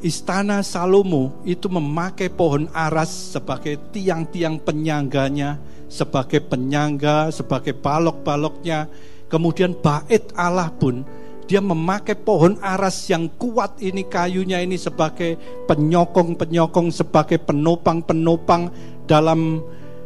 istana 0.00 0.62
Salomo 0.62 1.42
itu 1.42 1.66
memakai 1.66 2.30
pohon 2.30 2.70
aras 2.70 3.34
sebagai 3.34 3.76
tiang-tiang 3.90 4.62
penyangganya, 4.62 5.58
sebagai 5.90 6.40
penyangga, 6.46 7.34
sebagai 7.34 7.74
balok-baloknya. 7.74 8.86
Kemudian 9.26 9.74
bait 9.78 10.30
Allah 10.34 10.70
pun 10.70 11.02
dia 11.50 11.58
memakai 11.58 12.14
pohon 12.14 12.54
aras 12.62 13.10
yang 13.10 13.26
kuat 13.34 13.82
ini 13.82 14.06
kayunya 14.06 14.62
ini 14.62 14.78
sebagai 14.78 15.34
penyokong-penyokong 15.66 16.94
sebagai 16.94 17.42
penopang-penopang 17.42 18.70
dalam 19.10 19.58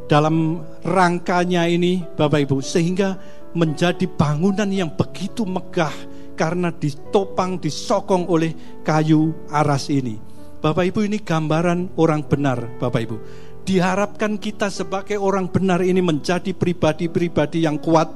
dalam 0.08 0.64
rangkanya 0.80 1.68
ini 1.68 2.00
Bapak 2.16 2.48
Ibu 2.48 2.64
sehingga 2.64 3.20
menjadi 3.54 4.04
bangunan 4.10 4.68
yang 4.68 4.92
begitu 4.94 5.46
megah 5.46 5.94
karena 6.34 6.74
ditopang 6.74 7.62
disokong 7.62 8.26
oleh 8.26 8.82
kayu 8.82 9.34
aras 9.50 9.88
ini. 9.88 10.18
Bapak 10.58 10.90
Ibu 10.90 11.00
ini 11.06 11.22
gambaran 11.22 11.94
orang 12.00 12.26
benar 12.26 12.58
Bapak 12.80 13.00
Ibu. 13.06 13.16
Diharapkan 13.64 14.36
kita 14.36 14.68
sebagai 14.68 15.16
orang 15.16 15.48
benar 15.48 15.80
ini 15.80 16.04
menjadi 16.04 16.52
pribadi-pribadi 16.52 17.64
yang 17.64 17.80
kuat 17.80 18.12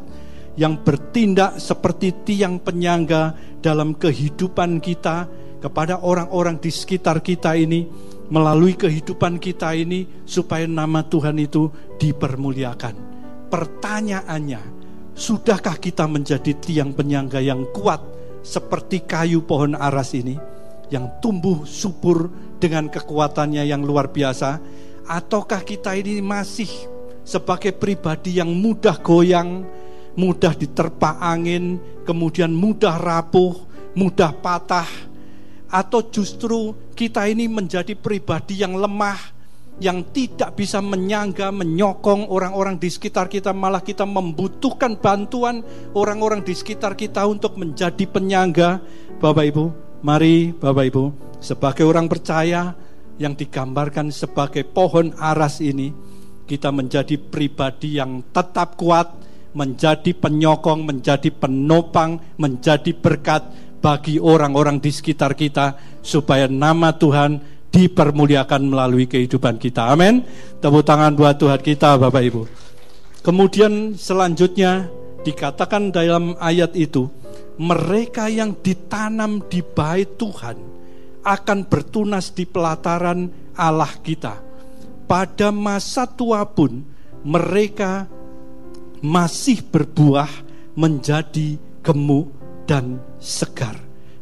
yang 0.59 0.83
bertindak 0.83 1.63
seperti 1.63 2.27
tiang 2.27 2.59
penyangga 2.59 3.33
dalam 3.63 3.95
kehidupan 3.95 4.83
kita 4.83 5.31
kepada 5.63 6.03
orang-orang 6.03 6.59
di 6.59 6.69
sekitar 6.69 7.23
kita 7.23 7.55
ini 7.55 7.87
melalui 8.29 8.77
kehidupan 8.77 9.41
kita 9.41 9.73
ini 9.73 10.25
supaya 10.29 10.69
nama 10.69 11.01
Tuhan 11.07 11.39
itu 11.41 11.73
dipermuliakan. 11.97 12.95
Pertanyaannya, 13.49 14.78
sudahkah 15.19 15.83
kita 15.83 16.07
menjadi 16.07 16.55
tiang 16.55 16.95
penyangga 16.95 17.43
yang 17.43 17.67
kuat 17.75 17.99
seperti 18.47 19.03
kayu 19.03 19.43
pohon 19.43 19.75
aras 19.75 20.15
ini 20.15 20.39
yang 20.95 21.19
tumbuh 21.19 21.67
subur 21.67 22.31
dengan 22.63 22.87
kekuatannya 22.87 23.67
yang 23.67 23.83
luar 23.83 24.15
biasa? 24.15 24.63
Ataukah 25.11 25.67
kita 25.67 25.99
ini 25.99 26.23
masih 26.23 26.71
sebagai 27.27 27.75
pribadi 27.75 28.39
yang 28.39 28.55
mudah 28.55 29.03
goyang, 29.03 29.67
mudah 30.15 30.55
diterpa 30.55 31.19
angin, 31.19 31.83
kemudian 32.07 32.55
mudah 32.55 32.95
rapuh, 32.97 33.59
mudah 33.99 34.31
patah? 34.39 34.87
Atau 35.69 36.09
justru 36.09 36.73
kita 36.95 37.29
ini 37.29 37.51
menjadi 37.51 37.93
pribadi 37.99 38.63
yang 38.63 38.79
lemah, 38.79 39.19
yang 39.79 40.11
tidak 40.11 40.59
bisa 40.59 40.83
menyangga, 40.83 41.55
menyokong 41.55 42.27
orang-orang 42.31 42.83
di 42.83 42.91
sekitar 42.91 43.31
kita, 43.31 43.55
malah 43.55 43.83
kita 43.83 44.03
membutuhkan 44.03 44.99
bantuan 44.99 45.63
orang-orang 45.95 46.43
di 46.43 46.55
sekitar 46.55 46.99
kita 46.99 47.23
untuk 47.31 47.55
menjadi 47.55 48.05
penyangga. 48.11 48.83
Bapak 49.23 49.45
Ibu, 49.55 49.65
mari 50.03 50.51
Bapak 50.51 50.85
Ibu, 50.91 51.05
sebagai 51.39 51.87
orang 51.87 52.11
percaya 52.11 52.75
yang 53.23 53.39
digambarkan 53.39 54.11
sebagai 54.11 54.67
pohon 54.67 55.15
aras 55.15 55.63
ini, 55.63 55.95
kita 56.47 56.75
menjadi 56.75 57.15
pribadi 57.19 58.03
yang 58.03 58.35
tetap 58.35 58.75
kuat, 58.75 59.15
menjadi 59.55 60.11
penyokong, 60.15 60.87
menjadi 60.87 61.31
penopang, 61.31 62.19
menjadi 62.39 62.95
berkat 62.99 63.47
bagi 63.79 64.19
orang-orang 64.19 64.83
di 64.83 64.91
sekitar 64.91 65.39
kita 65.39 65.79
supaya 66.03 66.51
nama 66.51 66.91
Tuhan 66.99 67.58
dipermuliakan 67.69 68.73
melalui 68.73 69.05
kehidupan 69.05 69.61
kita. 69.61 69.93
Amin. 69.93 70.25
Tepuk 70.59 70.83
tangan 70.83 71.13
buat 71.15 71.37
Tuhan 71.37 71.61
kita 71.61 72.01
Bapak 72.01 72.23
Ibu. 72.25 72.43
Kemudian 73.23 73.99
selanjutnya 73.99 74.89
dikatakan 75.27 75.93
dalam 75.93 76.39
ayat 76.41 76.73
itu, 76.79 77.11
mereka 77.59 78.31
yang 78.31 78.57
ditanam 78.63 79.43
di 79.51 79.61
bait 79.61 80.17
Tuhan 80.17 80.57
akan 81.27 81.59
bertunas 81.67 82.33
di 82.33 82.49
pelataran 82.49 83.29
Allah 83.59 83.93
kita. 84.01 84.41
Pada 85.09 85.51
masa 85.51 86.07
tua 86.07 86.45
pun 86.47 86.85
mereka 87.27 88.07
masih 89.03 89.61
berbuah 89.67 90.31
menjadi 90.79 91.59
gemuk 91.83 92.31
dan 92.69 93.03
segar. 93.19 93.75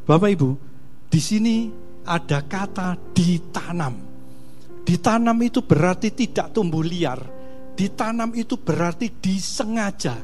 Bapak 0.06 0.30
Ibu, 0.38 0.50
di 1.10 1.20
sini 1.20 1.56
ada 2.06 2.40
kata 2.46 2.94
ditanam. 3.12 3.98
Ditanam 4.86 5.34
itu 5.42 5.66
berarti 5.66 6.14
tidak 6.14 6.54
tumbuh 6.54 6.80
liar. 6.80 7.18
Ditanam 7.74 8.30
itu 8.38 8.54
berarti 8.54 9.10
disengaja. 9.10 10.14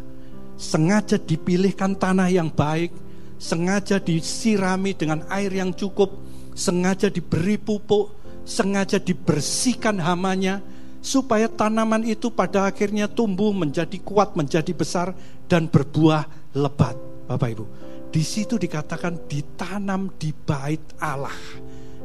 Sengaja 0.55 1.19
dipilihkan 1.19 1.99
tanah 1.99 2.31
yang 2.31 2.49
baik, 2.49 2.95
sengaja 3.43 3.99
disirami 3.99 4.95
dengan 4.95 5.27
air 5.27 5.51
yang 5.51 5.75
cukup, 5.75 6.23
sengaja 6.55 7.11
diberi 7.11 7.59
pupuk, 7.59 8.15
sengaja 8.47 9.03
dibersihkan 9.03 9.99
hamanya, 9.99 10.63
supaya 11.03 11.51
tanaman 11.51 12.07
itu 12.07 12.31
pada 12.31 12.71
akhirnya 12.71 13.11
tumbuh 13.11 13.51
menjadi 13.51 13.99
kuat, 13.99 14.39
menjadi 14.39 14.71
besar, 14.71 15.19
dan 15.51 15.67
berbuah 15.67 16.55
lebat. 16.55 16.95
Bapak 17.27 17.49
Ibu, 17.59 17.65
di 18.13 18.21
situ 18.21 18.61
dikatakan 18.61 19.25
ditanam 19.25 20.13
di 20.21 20.37
bait 20.37 20.85
Allah. 21.01 21.33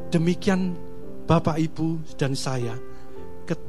Demikian 0.08 0.72
Bapak 1.28 1.60
Ibu 1.60 2.16
dan 2.16 2.32
saya. 2.32 2.72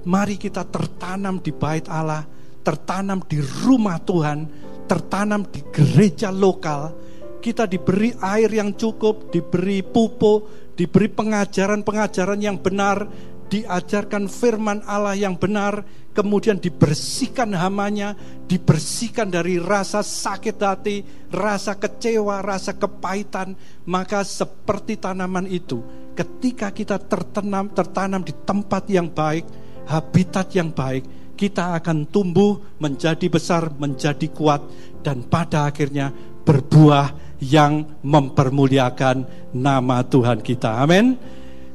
Mari 0.08 0.40
kita 0.40 0.64
tertanam 0.64 1.44
di 1.44 1.52
bait 1.52 1.84
Allah, 1.92 2.24
tertanam 2.64 3.20
di 3.28 3.44
rumah 3.44 4.00
Tuhan, 4.00 4.48
tertanam 4.88 5.44
di 5.52 5.60
gereja 5.68 6.32
lokal. 6.32 6.96
Kita 7.44 7.68
diberi 7.68 8.16
air 8.20 8.52
yang 8.52 8.76
cukup, 8.76 9.32
diberi 9.32 9.84
pupuk, 9.84 10.72
diberi 10.76 11.12
pengajaran-pengajaran 11.12 12.40
yang 12.40 12.60
benar, 12.60 13.08
diajarkan 13.52 14.32
firman 14.32 14.84
Allah 14.88 15.16
yang 15.16 15.36
benar, 15.36 15.84
kemudian 16.20 16.60
dibersihkan 16.60 17.56
hamanya, 17.56 18.12
dibersihkan 18.44 19.32
dari 19.32 19.56
rasa 19.56 20.04
sakit 20.04 20.60
hati, 20.60 21.00
rasa 21.32 21.80
kecewa, 21.80 22.44
rasa 22.44 22.76
kepahitan, 22.76 23.56
maka 23.88 24.28
seperti 24.28 25.00
tanaman 25.00 25.48
itu, 25.48 25.80
ketika 26.12 26.76
kita 26.76 27.00
tertanam 27.00 27.72
tertanam 27.72 28.20
di 28.20 28.36
tempat 28.36 28.92
yang 28.92 29.08
baik, 29.08 29.48
habitat 29.88 30.52
yang 30.52 30.76
baik, 30.76 31.08
kita 31.40 31.80
akan 31.80 32.12
tumbuh 32.12 32.60
menjadi 32.84 33.32
besar, 33.32 33.72
menjadi 33.80 34.28
kuat 34.36 34.60
dan 35.00 35.24
pada 35.24 35.72
akhirnya 35.72 36.12
berbuah 36.44 37.40
yang 37.40 38.04
mempermuliakan 38.04 39.24
nama 39.56 40.04
Tuhan 40.04 40.44
kita. 40.44 40.84
Amin. 40.84 41.16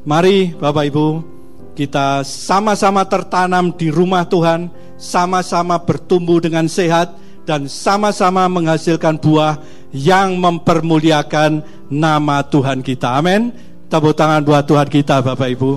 Mari 0.05 0.53
Bapak 0.53 0.85
Ibu, 0.93 1.34
kita 1.75 2.23
sama-sama 2.23 3.03
tertanam 3.03 3.75
di 3.75 3.91
rumah 3.91 4.23
Tuhan, 4.23 4.71
sama-sama 4.95 5.77
bertumbuh 5.83 6.39
dengan 6.39 6.71
sehat, 6.71 7.15
dan 7.45 7.69
sama-sama 7.69 8.49
menghasilkan 8.49 9.21
buah 9.21 9.61
yang 9.93 10.41
mempermuliakan 10.41 11.61
nama 11.93 12.41
Tuhan 12.47 12.81
kita. 12.81 13.21
Amin. 13.21 13.53
Tepuk 13.91 14.17
tangan 14.17 14.43
buat 14.43 14.65
Tuhan 14.65 14.89
kita, 14.89 15.21
Bapak 15.21 15.49
Ibu. 15.55 15.73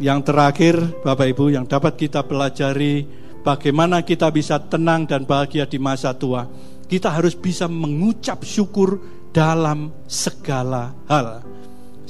Yang 0.00 0.20
terakhir, 0.24 0.74
Bapak 1.04 1.26
Ibu, 1.36 1.52
yang 1.52 1.68
dapat 1.68 2.00
kita 2.00 2.24
pelajari 2.24 3.04
bagaimana 3.44 4.00
kita 4.00 4.32
bisa 4.32 4.56
tenang 4.56 5.04
dan 5.04 5.28
bahagia 5.28 5.68
di 5.68 5.76
masa 5.76 6.16
tua. 6.16 6.48
Kita 6.88 7.12
harus 7.12 7.36
bisa 7.36 7.68
mengucap 7.68 8.40
syukur 8.40 9.00
dalam 9.30 9.92
segala 10.08 10.96
hal. 11.06 11.44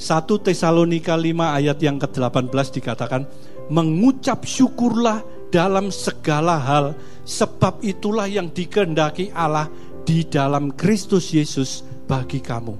1 0.01 0.25
Tesalonika 0.41 1.13
5 1.13 1.29
ayat 1.61 1.77
yang 1.77 2.01
ke-18 2.01 2.49
dikatakan, 2.73 3.29
mengucap 3.69 4.49
syukurlah 4.49 5.21
dalam 5.53 5.93
segala 5.93 6.57
hal, 6.57 6.97
sebab 7.21 7.85
itulah 7.85 8.25
yang 8.25 8.49
dikehendaki 8.49 9.29
Allah 9.29 9.69
di 10.01 10.25
dalam 10.25 10.73
Kristus 10.73 11.29
Yesus 11.29 11.85
bagi 12.09 12.41
kamu. 12.41 12.73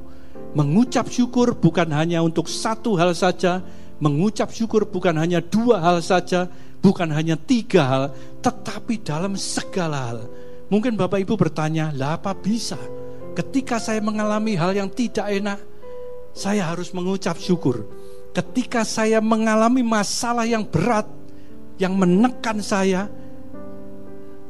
Mengucap 0.58 1.14
syukur 1.14 1.54
bukan 1.54 1.94
hanya 1.94 2.26
untuk 2.26 2.50
satu 2.50 2.98
hal 2.98 3.14
saja, 3.14 3.62
mengucap 4.02 4.50
syukur 4.50 4.90
bukan 4.90 5.14
hanya 5.22 5.46
dua 5.46 5.78
hal 5.78 6.02
saja, 6.02 6.50
bukan 6.82 7.14
hanya 7.14 7.38
tiga 7.38 7.86
hal, 7.86 8.04
tetapi 8.42 8.98
dalam 9.06 9.38
segala 9.38 10.10
hal. 10.10 10.20
Mungkin 10.74 10.98
Bapak 10.98 11.22
Ibu 11.22 11.38
bertanya, 11.38 11.94
lah 11.94 12.18
apa 12.18 12.34
bisa? 12.34 12.82
Ketika 13.38 13.78
saya 13.78 14.02
mengalami 14.02 14.58
hal 14.58 14.74
yang 14.74 14.90
tidak 14.90 15.30
enak, 15.30 15.71
saya 16.32 16.68
harus 16.68 16.92
mengucap 16.96 17.36
syukur. 17.38 17.88
Ketika 18.32 18.88
saya 18.88 19.20
mengalami 19.20 19.84
masalah 19.84 20.48
yang 20.48 20.64
berat, 20.64 21.04
yang 21.76 21.96
menekan 22.00 22.64
saya, 22.64 23.12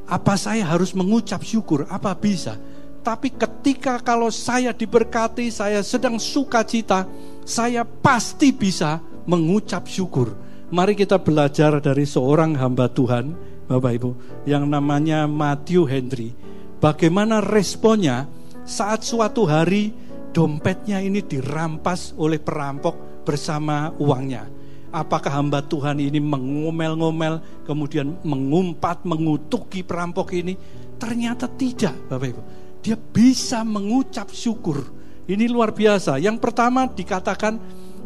apa 0.05 0.35
saya 0.37 0.67
harus 0.67 0.93
mengucap 0.93 1.41
syukur? 1.41 1.89
Apa 1.89 2.13
bisa? 2.13 2.59
Tapi 3.01 3.33
ketika 3.33 3.97
kalau 3.97 4.29
saya 4.29 4.69
diberkati, 4.69 5.49
saya 5.49 5.81
sedang 5.81 6.21
sukacita, 6.21 7.09
saya 7.41 7.81
pasti 7.81 8.53
bisa 8.53 9.01
mengucap 9.25 9.89
syukur. 9.89 10.37
Mari 10.69 10.93
kita 10.93 11.17
belajar 11.17 11.81
dari 11.81 12.05
seorang 12.05 12.53
hamba 12.55 12.85
Tuhan, 12.87 13.33
Bapak 13.65 13.91
Ibu, 13.97 14.11
yang 14.45 14.69
namanya 14.69 15.25
Matthew 15.25 15.89
Henry. 15.89 16.37
Bagaimana 16.77 17.41
responnya 17.41 18.29
saat 18.61 19.01
suatu 19.01 19.49
hari 19.49 19.91
dompetnya 20.31 21.03
ini 21.03 21.21
dirampas 21.21 22.15
oleh 22.17 22.39
perampok 22.39 23.23
bersama 23.27 23.91
uangnya. 23.99 24.47
Apakah 24.91 25.39
hamba 25.39 25.63
Tuhan 25.63 26.03
ini 26.03 26.19
mengomel-ngomel, 26.19 27.63
kemudian 27.63 28.19
mengumpat, 28.27 29.07
mengutuki 29.07 29.87
perampok 29.87 30.35
ini? 30.35 30.59
Ternyata 30.99 31.47
tidak, 31.47 31.95
Bapak 32.11 32.27
Ibu. 32.27 32.41
Dia 32.83 32.99
bisa 32.99 33.63
mengucap 33.63 34.27
syukur. 34.35 34.83
Ini 35.31 35.47
luar 35.47 35.71
biasa. 35.71 36.19
Yang 36.19 36.43
pertama 36.43 36.91
dikatakan, 36.91 37.55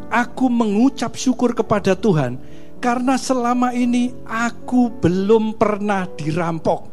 aku 0.06 0.46
mengucap 0.46 1.18
syukur 1.18 1.58
kepada 1.58 1.98
Tuhan 1.98 2.38
karena 2.78 3.16
selama 3.18 3.74
ini 3.74 4.14
aku 4.22 4.92
belum 5.02 5.56
pernah 5.58 6.06
dirampok. 6.06 6.86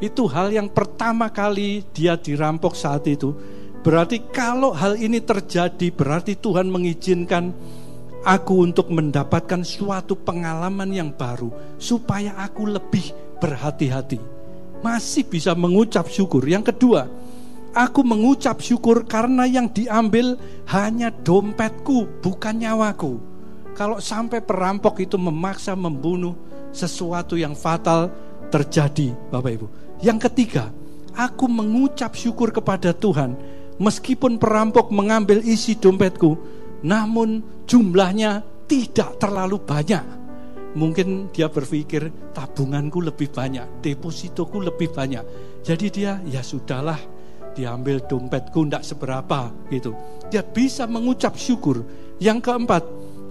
Itu 0.00 0.24
hal 0.32 0.48
yang 0.48 0.72
pertama 0.72 1.28
kali 1.28 1.84
dia 1.92 2.16
dirampok 2.16 2.72
saat 2.72 3.04
itu. 3.04 3.36
Berarti 3.80 4.28
kalau 4.28 4.76
hal 4.76 5.00
ini 5.00 5.24
terjadi, 5.24 5.88
berarti 5.88 6.36
Tuhan 6.36 6.68
mengizinkan 6.68 7.56
aku 8.28 8.68
untuk 8.68 8.92
mendapatkan 8.92 9.64
suatu 9.64 10.20
pengalaman 10.20 10.92
yang 10.92 11.10
baru, 11.16 11.48
supaya 11.80 12.36
aku 12.36 12.68
lebih 12.68 13.12
berhati-hati. 13.40 14.20
Masih 14.84 15.24
bisa 15.24 15.56
mengucap 15.56 16.12
syukur. 16.12 16.44
Yang 16.44 16.76
kedua, 16.76 17.08
aku 17.72 18.04
mengucap 18.04 18.60
syukur 18.60 19.08
karena 19.08 19.48
yang 19.48 19.72
diambil 19.72 20.36
hanya 20.68 21.08
dompetku, 21.08 22.20
bukan 22.20 22.60
nyawaku. 22.60 23.16
Kalau 23.72 23.96
sampai 23.96 24.44
perampok 24.44 25.00
itu 25.00 25.16
memaksa 25.16 25.72
membunuh 25.72 26.36
sesuatu 26.68 27.32
yang 27.32 27.56
fatal 27.56 28.12
terjadi, 28.52 29.16
Bapak 29.32 29.50
Ibu. 29.56 29.66
Yang 30.04 30.28
ketiga, 30.28 30.68
aku 31.16 31.48
mengucap 31.48 32.12
syukur 32.12 32.52
kepada 32.52 32.92
Tuhan 32.92 33.59
meskipun 33.80 34.36
perampok 34.36 34.92
mengambil 34.92 35.40
isi 35.40 35.74
dompetku, 35.80 36.36
namun 36.84 37.64
jumlahnya 37.64 38.44
tidak 38.68 39.16
terlalu 39.18 39.58
banyak. 39.58 40.04
Mungkin 40.70 41.34
dia 41.34 41.50
berpikir 41.50 42.30
tabunganku 42.30 43.02
lebih 43.02 43.32
banyak, 43.34 43.82
depositoku 43.82 44.62
lebih 44.62 44.94
banyak. 44.94 45.24
Jadi 45.66 45.86
dia 45.90 46.22
ya 46.22 46.44
sudahlah, 46.46 47.00
diambil 47.58 48.06
dompetku 48.06 48.62
tidak 48.68 48.86
seberapa 48.86 49.50
gitu. 49.72 49.96
Dia 50.30 50.46
bisa 50.46 50.86
mengucap 50.86 51.34
syukur. 51.34 51.82
Yang 52.22 52.46
keempat, 52.46 52.82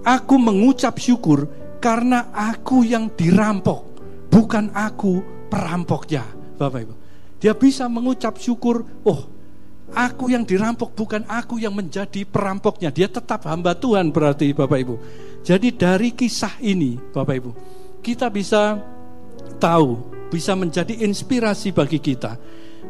aku 0.03 0.35
mengucap 0.35 0.99
syukur 0.99 1.47
karena 1.79 2.27
aku 2.35 2.83
yang 2.83 3.07
dirampok, 3.15 3.87
bukan 4.27 4.75
aku 4.75 5.23
perampoknya. 5.47 6.27
Bapak 6.59 6.79
Ibu. 6.83 6.95
Dia 7.39 7.55
bisa 7.55 7.87
mengucap 7.87 8.35
syukur, 8.35 8.83
oh 9.07 9.38
aku 9.93 10.29
yang 10.33 10.45
dirampok 10.45 10.93
bukan 10.93 11.25
aku 11.25 11.61
yang 11.61 11.73
menjadi 11.73 12.25
perampoknya. 12.25 12.89
Dia 12.93 13.09
tetap 13.09 13.45
hamba 13.49 13.73
Tuhan 13.77 14.13
berarti 14.13 14.53
Bapak 14.53 14.79
Ibu. 14.79 14.95
Jadi 15.45 15.71
dari 15.73 16.11
kisah 16.13 16.59
ini 16.61 16.99
Bapak 16.99 17.35
Ibu, 17.39 17.51
kita 18.03 18.27
bisa 18.29 18.77
tahu, 19.57 19.99
bisa 20.29 20.53
menjadi 20.53 20.93
inspirasi 21.03 21.71
bagi 21.71 21.99
kita 21.99 22.35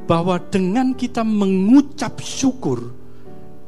bahwa 0.10 0.42
dengan 0.42 0.98
kita 0.98 1.22
mengucap 1.22 2.18
syukur, 2.22 2.94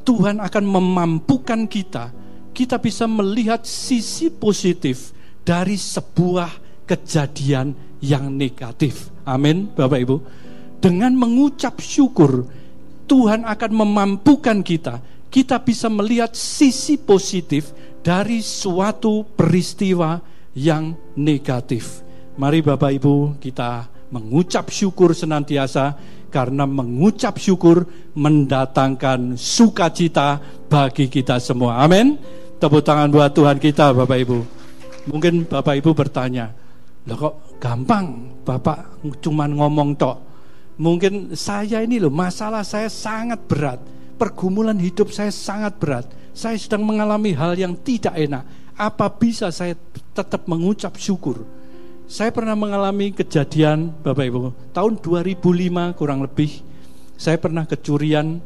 Tuhan 0.02 0.42
akan 0.42 0.64
memampukan 0.66 1.70
kita. 1.70 2.10
Kita 2.52 2.76
bisa 2.76 3.08
melihat 3.08 3.64
sisi 3.64 4.28
positif 4.28 5.14
dari 5.40 5.78
sebuah 5.78 6.84
kejadian 6.84 7.72
yang 8.02 8.28
negatif. 8.28 9.08
Amin, 9.24 9.70
Bapak 9.72 9.98
Ibu. 10.02 10.16
Dengan 10.82 11.14
mengucap 11.14 11.78
syukur, 11.78 12.44
Tuhan 13.12 13.44
akan 13.44 13.72
memampukan 13.76 14.64
kita. 14.64 15.04
Kita 15.28 15.60
bisa 15.60 15.92
melihat 15.92 16.32
sisi 16.32 16.96
positif 16.96 17.76
dari 18.00 18.40
suatu 18.40 19.28
peristiwa 19.36 20.16
yang 20.56 20.96
negatif. 21.20 22.00
Mari 22.40 22.64
Bapak 22.64 22.88
Ibu 22.88 23.36
kita 23.36 23.84
mengucap 24.08 24.72
syukur 24.72 25.12
senantiasa 25.12 25.92
karena 26.32 26.64
mengucap 26.64 27.36
syukur 27.36 27.84
mendatangkan 28.16 29.36
sukacita 29.36 30.40
bagi 30.72 31.12
kita 31.12 31.36
semua. 31.36 31.84
Amin. 31.84 32.16
Tepuk 32.56 32.80
tangan 32.80 33.12
buat 33.12 33.36
Tuhan 33.36 33.60
kita 33.60 33.92
Bapak 33.92 34.18
Ibu. 34.24 34.38
Mungkin 35.12 35.52
Bapak 35.52 35.76
Ibu 35.84 35.92
bertanya, 35.92 36.48
Loh 37.04 37.18
kok 37.18 37.34
gampang 37.60 38.40
Bapak 38.40 39.04
cuman 39.20 39.52
ngomong 39.52 40.00
tok. 40.00 40.31
Mungkin 40.80 41.36
saya 41.36 41.84
ini 41.84 42.00
loh 42.00 42.12
masalah 42.12 42.64
saya 42.64 42.88
sangat 42.88 43.44
berat. 43.44 43.80
Pergumulan 44.16 44.78
hidup 44.78 45.12
saya 45.12 45.32
sangat 45.34 45.76
berat. 45.76 46.06
Saya 46.32 46.56
sedang 46.56 46.86
mengalami 46.86 47.36
hal 47.36 47.58
yang 47.58 47.76
tidak 47.76 48.16
enak. 48.16 48.44
Apa 48.76 49.12
bisa 49.12 49.52
saya 49.52 49.76
tetap 50.16 50.48
mengucap 50.48 50.96
syukur? 50.96 51.44
Saya 52.08 52.32
pernah 52.32 52.56
mengalami 52.56 53.12
kejadian 53.12 53.92
Bapak 54.04 54.24
Ibu 54.26 54.40
tahun 54.76 55.00
2005 55.00 55.96
kurang 55.96 56.20
lebih 56.20 56.72
saya 57.22 57.38
pernah 57.38 57.62
kecurian 57.62 58.42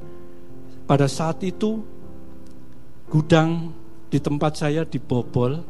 pada 0.85 1.09
saat 1.09 1.41
itu 1.43 1.81
gudang 3.09 3.72
di 4.12 4.20
tempat 4.20 4.61
saya 4.61 4.85
dibobol 4.85 5.64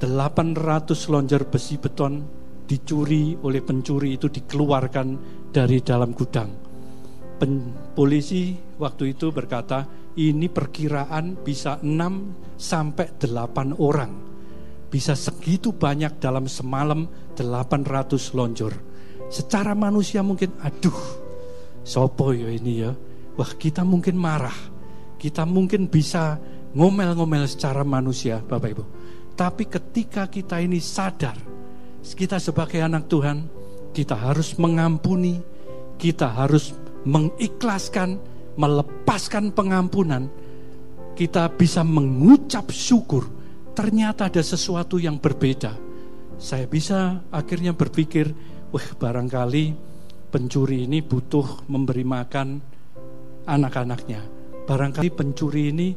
800 0.00 0.88
lonjar 1.12 1.44
besi 1.44 1.76
beton 1.76 2.24
dicuri 2.70 3.34
oleh 3.42 3.58
pencuri 3.66 4.14
itu 4.14 4.30
dikeluarkan 4.30 5.08
dari 5.50 5.82
dalam 5.82 6.14
gudang. 6.14 6.54
Pen, 7.34 7.74
polisi 7.98 8.54
waktu 8.78 9.18
itu 9.18 9.34
berkata, 9.34 9.90
ini 10.14 10.46
perkiraan 10.46 11.42
bisa 11.42 11.82
6 11.82 12.54
sampai 12.54 13.18
8 13.18 13.74
orang. 13.74 14.12
Bisa 14.86 15.18
segitu 15.18 15.74
banyak 15.74 16.22
dalam 16.22 16.46
semalam 16.46 17.10
800 17.34 18.38
lonjor. 18.38 18.74
Secara 19.26 19.74
manusia 19.74 20.22
mungkin, 20.22 20.54
aduh, 20.62 20.98
sopo 21.82 22.30
ya 22.30 22.54
ini 22.54 22.86
ya. 22.86 22.94
Wah 23.34 23.50
kita 23.50 23.82
mungkin 23.82 24.14
marah. 24.14 24.54
Kita 25.18 25.42
mungkin 25.42 25.90
bisa 25.90 26.38
ngomel-ngomel 26.74 27.50
secara 27.50 27.82
manusia, 27.82 28.38
Bapak 28.42 28.70
Ibu. 28.70 28.84
Tapi 29.34 29.64
ketika 29.66 30.26
kita 30.28 30.58
ini 30.60 30.82
sadar, 30.82 31.38
kita 32.02 32.40
sebagai 32.40 32.80
anak 32.80 33.06
Tuhan, 33.08 33.46
kita 33.92 34.16
harus 34.16 34.56
mengampuni, 34.56 35.40
kita 36.00 36.30
harus 36.30 36.72
mengikhlaskan, 37.04 38.20
melepaskan 38.56 39.52
pengampunan, 39.52 40.28
kita 41.16 41.48
bisa 41.52 41.84
mengucap 41.84 42.72
syukur. 42.72 43.28
Ternyata 43.76 44.28
ada 44.28 44.42
sesuatu 44.42 45.00
yang 45.00 45.16
berbeda. 45.20 45.76
Saya 46.40 46.64
bisa 46.64 47.20
akhirnya 47.28 47.76
berpikir, 47.76 48.32
wah 48.72 48.88
barangkali 48.96 49.76
pencuri 50.32 50.88
ini 50.88 51.04
butuh 51.04 51.68
memberi 51.68 52.04
makan 52.04 52.60
anak-anaknya. 53.44 54.20
Barangkali 54.64 55.10
pencuri 55.12 55.74
ini 55.74 55.88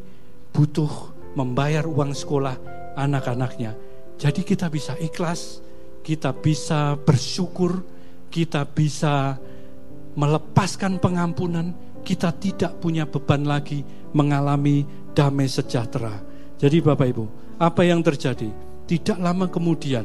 butuh 0.53 1.13
membayar 1.37 1.85
uang 1.85 2.13
sekolah 2.13 2.55
anak-anaknya. 2.97 3.73
Jadi 4.17 4.41
kita 4.45 4.69
bisa 4.69 4.93
ikhlas, 5.01 5.61
kita 6.03 6.35
bisa 6.35 6.99
bersyukur, 6.99 7.81
kita 8.27 8.67
bisa 8.67 9.39
melepaskan 10.13 10.99
pengampunan, 10.99 11.73
kita 12.03 12.35
tidak 12.35 12.77
punya 12.83 13.07
beban 13.07 13.47
lagi 13.47 13.81
mengalami 14.11 14.85
damai 15.15 15.47
sejahtera. 15.47 16.21
Jadi 16.59 16.83
Bapak 16.83 17.07
Ibu, 17.09 17.25
apa 17.57 17.81
yang 17.87 18.03
terjadi? 18.03 18.51
Tidak 18.83 19.17
lama 19.17 19.47
kemudian 19.47 20.03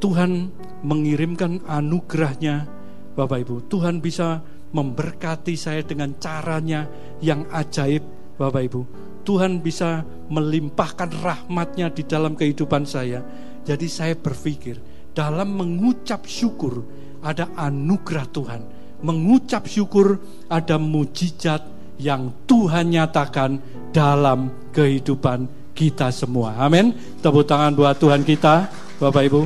Tuhan 0.00 0.48
mengirimkan 0.80 1.60
anugerahnya 1.68 2.64
Bapak 3.12 3.44
Ibu. 3.44 3.68
Tuhan 3.68 4.00
bisa 4.00 4.40
memberkati 4.72 5.58
saya 5.58 5.84
dengan 5.84 6.16
caranya 6.16 6.88
yang 7.20 7.44
ajaib 7.52 8.00
Bapak 8.40 8.62
Ibu. 8.72 8.82
Tuhan 9.28 9.60
bisa 9.60 10.00
melimpahkan 10.32 11.12
rahmatnya 11.20 11.92
di 11.92 12.08
dalam 12.08 12.32
kehidupan 12.32 12.88
saya. 12.88 13.20
Jadi 13.68 13.86
saya 13.92 14.16
berpikir 14.16 14.80
dalam 15.16 15.58
mengucap 15.58 16.24
syukur 16.26 16.84
ada 17.20 17.50
anugerah 17.56 18.26
Tuhan. 18.30 18.62
Mengucap 19.00 19.64
syukur 19.64 20.20
ada 20.52 20.76
mujizat 20.76 21.64
yang 22.00 22.32
Tuhan 22.44 22.92
nyatakan 22.92 23.60
dalam 23.92 24.70
kehidupan 24.72 25.48
kita 25.72 26.12
semua. 26.12 26.56
Amin. 26.60 26.92
Tepuk 27.20 27.48
tangan 27.48 27.72
buat 27.72 27.96
Tuhan 27.96 28.24
kita, 28.24 28.68
Bapak 29.00 29.22
Ibu. 29.24 29.42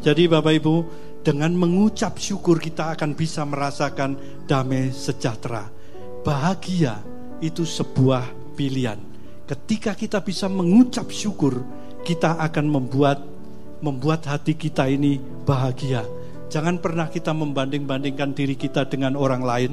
Jadi 0.00 0.24
Bapak 0.24 0.54
Ibu, 0.56 0.74
dengan 1.20 1.52
mengucap 1.52 2.16
syukur 2.16 2.56
kita 2.56 2.96
akan 2.96 3.12
bisa 3.12 3.44
merasakan 3.44 4.16
damai 4.48 4.88
sejahtera. 4.88 5.68
Bahagia 6.24 7.00
itu 7.44 7.68
sebuah 7.68 8.56
pilihan. 8.56 8.96
Ketika 9.48 9.92
kita 9.96 10.24
bisa 10.24 10.48
mengucap 10.48 11.08
syukur, 11.12 11.60
kita 12.04 12.40
akan 12.40 12.66
membuat 12.68 13.20
membuat 13.80 14.26
hati 14.26 14.54
kita 14.58 14.86
ini 14.90 15.20
bahagia. 15.46 16.02
Jangan 16.48 16.80
pernah 16.80 17.12
kita 17.12 17.36
membanding-bandingkan 17.36 18.32
diri 18.32 18.56
kita 18.56 18.88
dengan 18.88 19.14
orang 19.14 19.44
lain. 19.44 19.72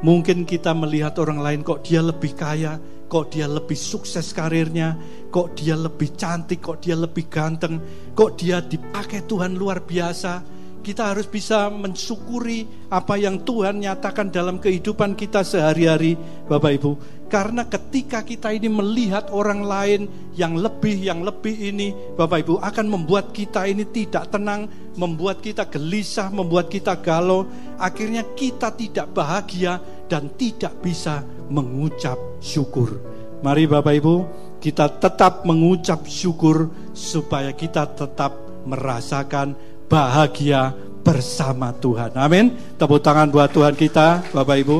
Mungkin 0.00 0.44
kita 0.44 0.76
melihat 0.76 1.16
orang 1.20 1.40
lain 1.40 1.60
kok 1.64 1.84
dia 1.84 2.00
lebih 2.04 2.36
kaya, 2.36 2.76
kok 3.08 3.32
dia 3.32 3.48
lebih 3.48 3.76
sukses 3.76 4.32
karirnya, 4.32 4.96
kok 5.28 5.56
dia 5.56 5.76
lebih 5.76 6.12
cantik, 6.16 6.60
kok 6.60 6.84
dia 6.84 6.96
lebih 6.98 7.28
ganteng, 7.28 7.80
kok 8.12 8.36
dia 8.36 8.60
dipakai 8.60 9.24
Tuhan 9.24 9.56
luar 9.56 9.84
biasa. 9.84 10.55
Kita 10.86 11.10
harus 11.10 11.26
bisa 11.26 11.66
mensyukuri 11.66 12.86
apa 12.94 13.18
yang 13.18 13.42
Tuhan 13.42 13.82
nyatakan 13.82 14.30
dalam 14.30 14.62
kehidupan 14.62 15.18
kita 15.18 15.42
sehari-hari, 15.42 16.14
Bapak 16.46 16.78
Ibu. 16.78 16.90
Karena 17.26 17.66
ketika 17.66 18.22
kita 18.22 18.54
ini 18.54 18.70
melihat 18.70 19.34
orang 19.34 19.66
lain 19.66 20.06
yang 20.38 20.54
lebih, 20.54 20.94
yang 20.94 21.26
lebih 21.26 21.58
ini, 21.58 21.90
Bapak 22.14 22.46
Ibu, 22.46 22.62
akan 22.62 22.86
membuat 22.86 23.34
kita 23.34 23.66
ini 23.66 23.82
tidak 23.90 24.30
tenang, 24.30 24.70
membuat 24.94 25.42
kita 25.42 25.66
gelisah, 25.66 26.30
membuat 26.30 26.70
kita 26.70 26.94
galau. 27.02 27.50
Akhirnya 27.82 28.22
kita 28.38 28.70
tidak 28.78 29.10
bahagia 29.10 29.82
dan 30.06 30.30
tidak 30.38 30.78
bisa 30.86 31.26
mengucap 31.50 32.14
syukur. 32.38 33.02
Mari 33.42 33.66
Bapak 33.66 33.94
Ibu, 33.98 34.14
kita 34.62 34.86
tetap 35.02 35.42
mengucap 35.42 36.06
syukur 36.06 36.70
supaya 36.94 37.50
kita 37.50 37.90
tetap 37.90 38.38
merasakan 38.70 39.54
bahagia 39.86 40.74
bersama 41.06 41.70
Tuhan. 41.70 42.14
Amin. 42.18 42.54
Tepuk 42.74 42.98
tangan 42.98 43.30
buat 43.30 43.50
Tuhan 43.54 43.78
kita, 43.78 44.34
Bapak 44.34 44.56
Ibu. 44.66 44.78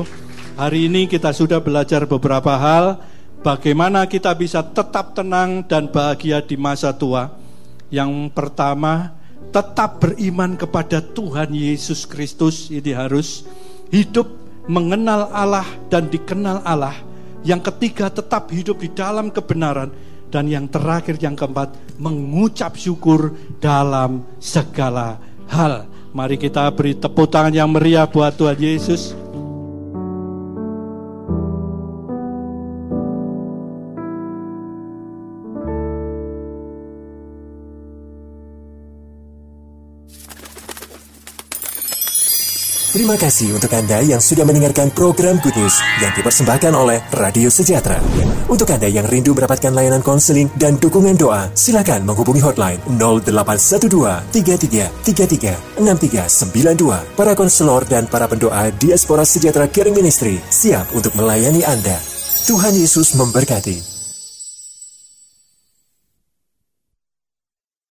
Hari 0.59 0.91
ini 0.91 1.07
kita 1.07 1.31
sudah 1.31 1.63
belajar 1.63 2.03
beberapa 2.03 2.51
hal 2.57 2.99
bagaimana 3.45 4.03
kita 4.09 4.35
bisa 4.35 4.59
tetap 4.65 5.15
tenang 5.15 5.63
dan 5.63 5.87
bahagia 5.87 6.43
di 6.43 6.59
masa 6.59 6.91
tua. 6.91 7.31
Yang 7.87 8.35
pertama, 8.35 9.15
tetap 9.55 10.03
beriman 10.03 10.59
kepada 10.59 10.99
Tuhan 10.99 11.55
Yesus 11.55 12.03
Kristus. 12.03 12.67
Ini 12.67 12.91
harus 12.91 13.47
hidup 13.87 14.27
mengenal 14.67 15.31
Allah 15.31 15.67
dan 15.87 16.11
dikenal 16.11 16.59
Allah. 16.67 16.99
Yang 17.47 17.71
ketiga, 17.71 18.11
tetap 18.11 18.51
hidup 18.51 18.83
di 18.83 18.91
dalam 18.91 19.31
kebenaran 19.31 19.93
dan 20.27 20.47
yang 20.47 20.67
terakhir 20.67 21.15
yang 21.19 21.35
keempat 21.35 21.75
mengucap 21.99 22.75
syukur 22.75 23.35
dalam 23.59 24.23
segala 24.39 25.19
hal. 25.47 25.87
Mari 26.15 26.39
kita 26.39 26.71
beri 26.73 26.97
tepuk 26.97 27.29
tangan 27.29 27.53
yang 27.53 27.69
meriah 27.69 28.07
buat 28.09 28.33
Tuhan 28.35 28.57
Yesus. 28.57 29.26
Terima 42.97 43.13
kasih 43.13 43.53
untuk 43.53 43.69
Anda 43.77 44.01
yang 44.01 44.17
sudah 44.17 44.41
mendengarkan 44.41 44.89
program 44.89 45.37
Good 45.37 45.53
News 45.53 45.77
yang 46.01 46.17
dipersembahkan 46.17 46.73
oleh 46.73 46.97
Radio 47.13 47.45
Sejahtera. 47.45 48.01
Untuk 48.49 48.73
Anda 48.73 48.89
yang 48.89 49.05
rindu 49.05 49.37
mendapatkan 49.37 49.69
layanan 49.69 50.01
konseling 50.01 50.49
dan 50.57 50.81
dukungan 50.81 51.13
doa, 51.13 51.45
silakan 51.53 52.09
menghubungi 52.09 52.41
hotline 52.41 52.81
0812 52.89 54.33
33 54.33 54.89
33 55.13 55.77
6392. 55.77 57.13
Para 57.13 57.37
konselor 57.37 57.85
dan 57.85 58.09
para 58.09 58.25
pendoa 58.25 58.73
Diaspora 58.73 59.21
Sejahtera 59.29 59.69
Caring 59.69 59.93
Ministry 59.93 60.41
siap 60.49 60.89
untuk 60.97 61.13
melayani 61.13 61.61
Anda. 61.69 62.01
Tuhan 62.49 62.73
Yesus 62.73 63.13
memberkati. 63.13 63.96